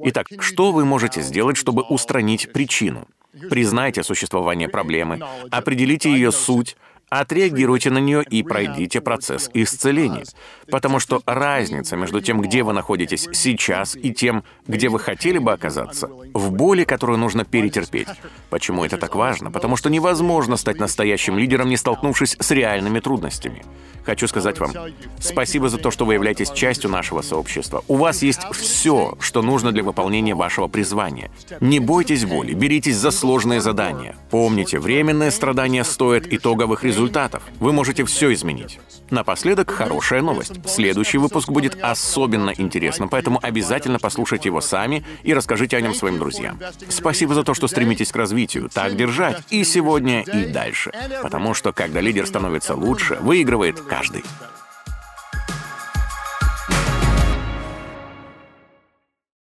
Итак, 0.05 0.27
что 0.41 0.73
вы 0.73 0.85
можете 0.85 1.23
сделать, 1.23 1.57
чтобы 1.57 1.83
устранить 1.83 2.53
причину? 2.53 3.09
Признайте 3.49 4.03
существование 4.03 4.69
проблемы, 4.69 5.21
определите 5.51 6.11
ее 6.11 6.33
суть, 6.33 6.77
Отреагируйте 7.11 7.91
на 7.91 7.99
нее 7.99 8.23
и 8.23 8.45
пройдите 8.45 9.01
процесс 9.01 9.51
исцеления. 9.53 10.23
Потому 10.71 11.01
что 11.01 11.23
разница 11.27 11.97
между 11.97 12.21
тем, 12.21 12.41
где 12.41 12.63
вы 12.63 12.73
находитесь 12.73 13.29
сейчас, 13.33 13.97
и 13.97 14.13
тем, 14.13 14.45
где 14.69 14.89
вы 14.89 15.01
хотели 15.01 15.39
бы 15.39 15.53
оказаться, 15.53 16.09
в 16.33 16.53
боли, 16.53 16.85
которую 16.85 17.19
нужно 17.19 17.45
перетерпеть. 17.45 18.07
Почему 18.49 18.85
это 18.85 18.97
так 18.97 19.17
важно? 19.17 19.51
Потому 19.51 19.77
что 19.77 19.91
невозможно 19.91 20.57
стать 20.57 20.79
настоящим 20.79 21.37
лидером, 21.37 21.69
не 21.69 21.77
столкнувшись 21.77 22.37
с 22.39 22.51
реальными 22.53 23.01
трудностями. 23.01 23.65
Хочу 24.05 24.27
сказать 24.29 24.59
вам 24.59 24.73
спасибо 25.19 25.69
за 25.69 25.79
то, 25.79 25.91
что 25.91 26.05
вы 26.05 26.15
являетесь 26.15 26.51
частью 26.51 26.91
нашего 26.91 27.23
сообщества. 27.23 27.85
У 27.87 27.97
вас 27.97 28.23
есть 28.23 28.41
все, 28.53 29.17
что 29.21 29.43
нужно 29.43 29.73
для 29.73 29.83
выполнения 29.83 30.35
вашего 30.35 30.69
призвания. 30.69 31.31
Не 31.61 31.81
бойтесь 31.81 32.25
боли, 32.25 32.55
беритесь 32.55 32.97
за 32.97 33.11
сложные 33.11 33.61
задания. 33.61 34.17
Помните, 34.31 34.79
временные 34.79 35.31
страдания 35.31 35.85
стоят 35.85 36.27
итоговых 36.27 36.85
результатов. 37.01 37.43
Вы 37.61 37.73
можете 37.73 38.05
все 38.05 38.33
изменить. 38.35 38.79
Напоследок, 39.11 39.71
хорошая 39.71 40.21
новость. 40.21 40.53
Следующий 40.67 41.19
выпуск 41.19 41.49
будет 41.49 41.79
особенно 41.83 42.51
интересным, 42.51 43.09
поэтому 43.09 43.39
обязательно 43.43 43.99
послушайте 43.99 44.51
его 44.51 44.61
сами 44.61 45.03
и 45.23 45.33
расскажите 45.33 45.77
о 45.77 45.81
нем 45.81 45.95
своим 45.95 46.19
друзьям. 46.19 46.61
Спасибо 46.89 47.35
за 47.35 47.43
то, 47.43 47.55
что 47.55 47.69
стремитесь 47.69 48.13
к 48.13 48.17
развитию. 48.17 48.69
Так 48.73 48.97
держать 48.97 49.43
и 49.51 49.65
сегодня, 49.65 50.23
и 50.23 50.47
дальше. 50.47 50.93
Потому 51.23 51.55
что, 51.55 51.73
когда 51.73 52.01
лидер 52.01 52.27
становится 52.27 52.75
лучше, 52.75 53.17
выигрывает 53.21 53.81
каждый. 53.81 54.23